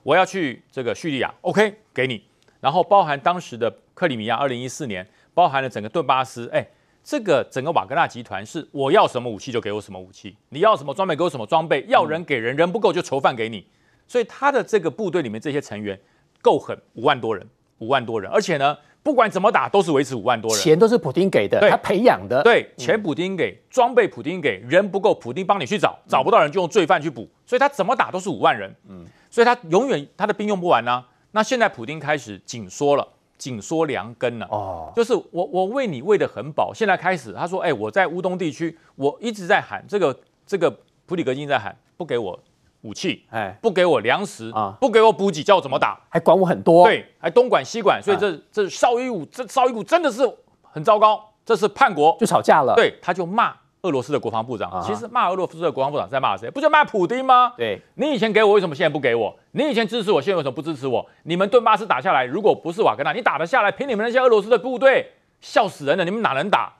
[0.03, 2.23] 我要去这个叙利亚，OK，给你，
[2.59, 6.63] 然后包含当时的克里米亚，二零一四年，包含了整个顿巴斯，哎。
[7.03, 13.65] 这个整个瓦格纳集团是我要什么武器就给我什么武器，你要什么装备给我什么装备，要人给人，人不够就囚犯给你。
[14.07, 15.99] 所以他的这个部队里面这些成员
[16.41, 17.47] 够狠，五万多人，
[17.79, 31.07] 五万多人，而且呢，不管怎么打都是维持五万多人，钱都是普丁给的，他培养的，对，钱普丁给，装备普丁给，人不够普丁帮你去找，找不到人就用罪犯去补，所以他怎么打都是五万人，嗯，所以他永远他的兵用不完呢、啊。
[31.31, 33.07] 那现在普丁开始紧缩了。
[33.41, 34.45] 紧缩粮根了。
[34.51, 40.15] 哦，就是我我喂你喂得很饱，现在开始他说，哎，我在乌东地区，我一直在喊这个
[40.45, 40.71] 这个
[41.07, 42.39] 普里格金在喊，不给我
[42.81, 45.99] 武器，哎，不给我粮食啊，不给我补给，叫我怎么打？
[46.07, 50.21] 还管我很多，对，还东管西管，所以这这绍伊古这绍伊古真的是
[50.61, 53.55] 很糟糕，这是叛国，就吵架了，对，他就骂。
[53.83, 56.49] 俄罗斯的国防部长，其实骂俄罗斯的国防部长在骂谁？
[56.51, 57.53] 不就骂普丁吗？
[57.57, 59.35] 对，你以前给我，为什么现在不给我？
[59.51, 61.03] 你以前支持我，现在为什么不支持我？
[61.23, 63.71] 你们顿巴斯打下来，如果不是瓦格纳，你打得下来？
[63.71, 66.05] 凭你们那些俄罗斯的部队，笑死人了！
[66.05, 66.71] 你们哪能打？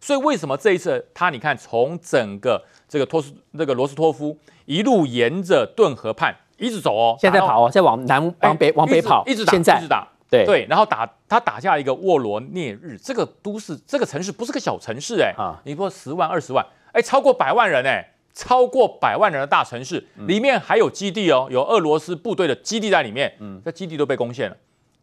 [0.00, 10.06] 所以为什么这一次他，你看从整个这个托斯那个罗斯托夫一路沿着顿河畔一直走哦，现在跑哦，在往南往北往北跑，一直打，一直打。
[10.30, 24.56] 对对，然后打他打下一个沃罗涅日这个都市，这个城市不是个小城市哎，啊，你说十万二十万，哎，超过百万人哎，超过百万人的大城市，里面还有基地哦，有俄罗斯部队的基地在里面，嗯，这基地都被攻陷了，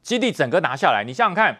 [0.03, 1.57] 基地整个拿下来，你想想看，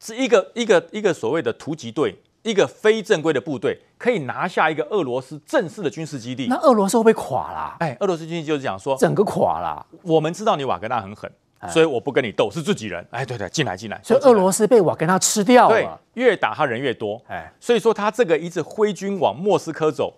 [0.00, 7.76] 是一个一个一个所谓的突击队，一个非正规的部队，可以拿下一个俄罗斯正式的军事基地，那俄罗斯会不会垮啦？
[7.80, 11.30] 哎，俄罗斯军事就是讲说，整个垮啦，我们知道你瓦格纳很狠。
[11.68, 13.04] 所以我不跟你斗，是自己人。
[13.10, 14.00] 哎，对对，进来进来。
[14.04, 15.74] 所以俄罗斯被瓦格纳吃掉了。
[15.74, 17.20] 对，越打他人越多。
[17.26, 20.12] 哎，所以说他这个一直挥军往莫斯科走，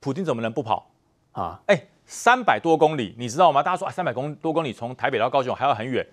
[0.00, 0.88] 普京怎么能不跑
[1.32, 1.60] 啊？
[1.66, 3.62] 哎，三百多公里，你知道吗？
[3.62, 6.06] 大家说啊，三百公多公里从台北到高雄还要很远。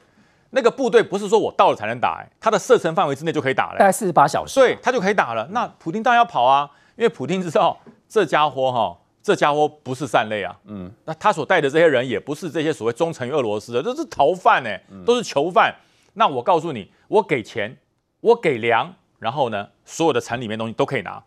[0.49, 5.47] 那个部队不是说我到了才能打，哎，他的射程范围之内就可以打了，大概四十八小时，对，他就可以打了。
[5.51, 7.78] 那普京当然要跑啊，因为普京知道
[8.09, 8.97] 这家伙哈。
[9.24, 14.69] 这家伙不是善类啊，嗯，那他所带的这些人也不是这些所谓忠诚于俄罗斯的，这是逃犯呢，
[15.05, 15.74] 都是囚犯。
[16.15, 17.78] 那我告诉你，我给钱，
[18.19, 21.24] 我给粮，然后呢，所有的城里面东西都可以拿，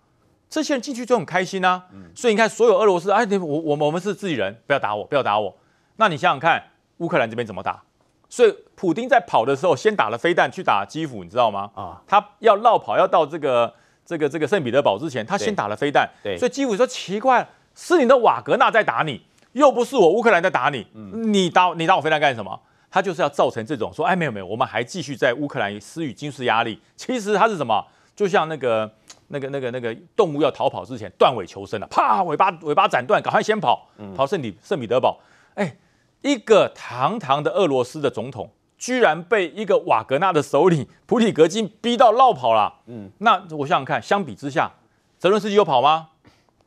[0.51, 1.86] 这些人进去就很开心啊。
[2.14, 5.57] 所以你看，所有俄罗斯，哎，我我我们是自己人，不要打我，不要打我。
[5.97, 6.62] 那你想想看，
[6.99, 7.82] 乌克兰这边怎么打？
[8.28, 11.70] 所以普丁在跑的时候，先打了飞弹去打基辅，你知道吗？
[11.74, 13.72] 啊，他要绕跑，要到这个
[14.05, 16.07] 这个这个圣彼得堡之前，他先打了飞弹。
[16.22, 17.49] 对，所以基辅说奇怪。
[17.77, 19.20] 是你的瓦格纳在打你，
[19.53, 20.85] 又不是我乌克兰在打你。
[20.95, 22.59] 嗯、你打你打我飞弹干什么？
[22.91, 26.81] 他就是要造成这种说，哎，没有没有，我们还继续在乌克兰施予军事压力。
[26.97, 27.85] 其实他是什么？
[28.14, 28.91] 就像那个
[29.29, 35.20] 那个那个那个动物要逃跑之前断尾求生了，啪，尾巴尾巴斩断，赶快先跑，跑圣彼圣彼得堡。
[35.55, 35.77] 哎，
[36.22, 42.72] 一个堂堂的俄罗斯的总统，居然被一个瓦格纳的首领普里格金逼到落跑了。
[42.87, 44.70] 嗯，那我想想看，相比之下，
[45.18, 46.09] 泽伦斯基有跑吗？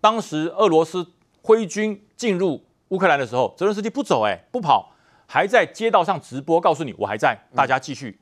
[0.02, 1.06] 当时俄罗斯
[1.42, 4.92] 挥军进入乌克兰的时候，泽伦斯基不走、欸，哎，不跑，
[5.26, 8.20] 还在街道上直播，告诉你我还在，大家继续。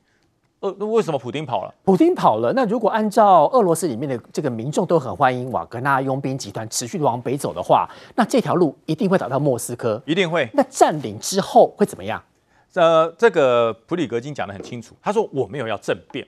[0.60, 1.72] 呃，那为什么普丁跑了？
[1.84, 10.50] 普丁跑了，那如果按照俄罗斯里面的这个民众都很欢迎瓦格纳佣兵集团持续往北走的话，那这条路一定会打到莫斯科，一定会。
[10.52, 12.20] 那占领之后会怎么样？
[12.74, 16.26] 呃，这个普里格金讲得很清楚，他说我没有要政变，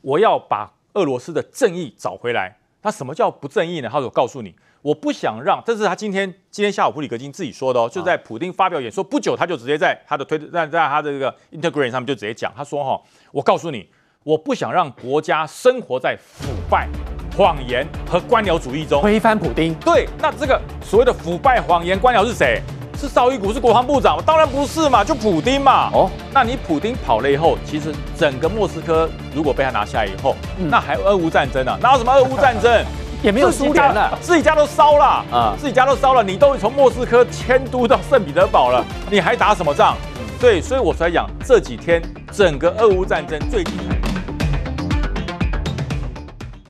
[0.00, 2.56] 我要把俄罗斯的正义找回来。
[2.82, 3.88] 那什么叫不正义呢？
[3.90, 4.54] 他说我告诉你。
[4.82, 13.88] 我不想让，这是他今天今天下午普里格金自己说的哦，就在普丁发表演说不久，他就直接在他的推特在在他的这个 Instagram 上面就直接讲，他说哈，我告诉你，
[14.24, 16.88] 我不想让国家生活在腐败、
[17.36, 19.72] 谎言和官僚主义中，推翻普丁。
[19.76, 22.60] 对，那这个所谓的腐败、谎言、官僚是谁？
[22.98, 24.20] 是绍伊古，是国防部长？
[24.24, 25.90] 当然不是嘛，就普丁嘛。
[25.92, 31.78] 哦，那你普丁跑了以后，其实整个莫斯科如果被他拿下来以后，嗯、那还有俄乌战争呢、啊？
[31.80, 32.84] 哪有什么俄乌战争？
[33.22, 35.54] 也没有苏联了，自己家都烧了啊！
[35.56, 39.96] 自己家都烧了，你都从莫斯科迁都到圣彼得堡了，你还打什么仗？
[40.40, 42.02] 对，所以我才讲这几天
[42.32, 44.01] 整个俄乌战争最近。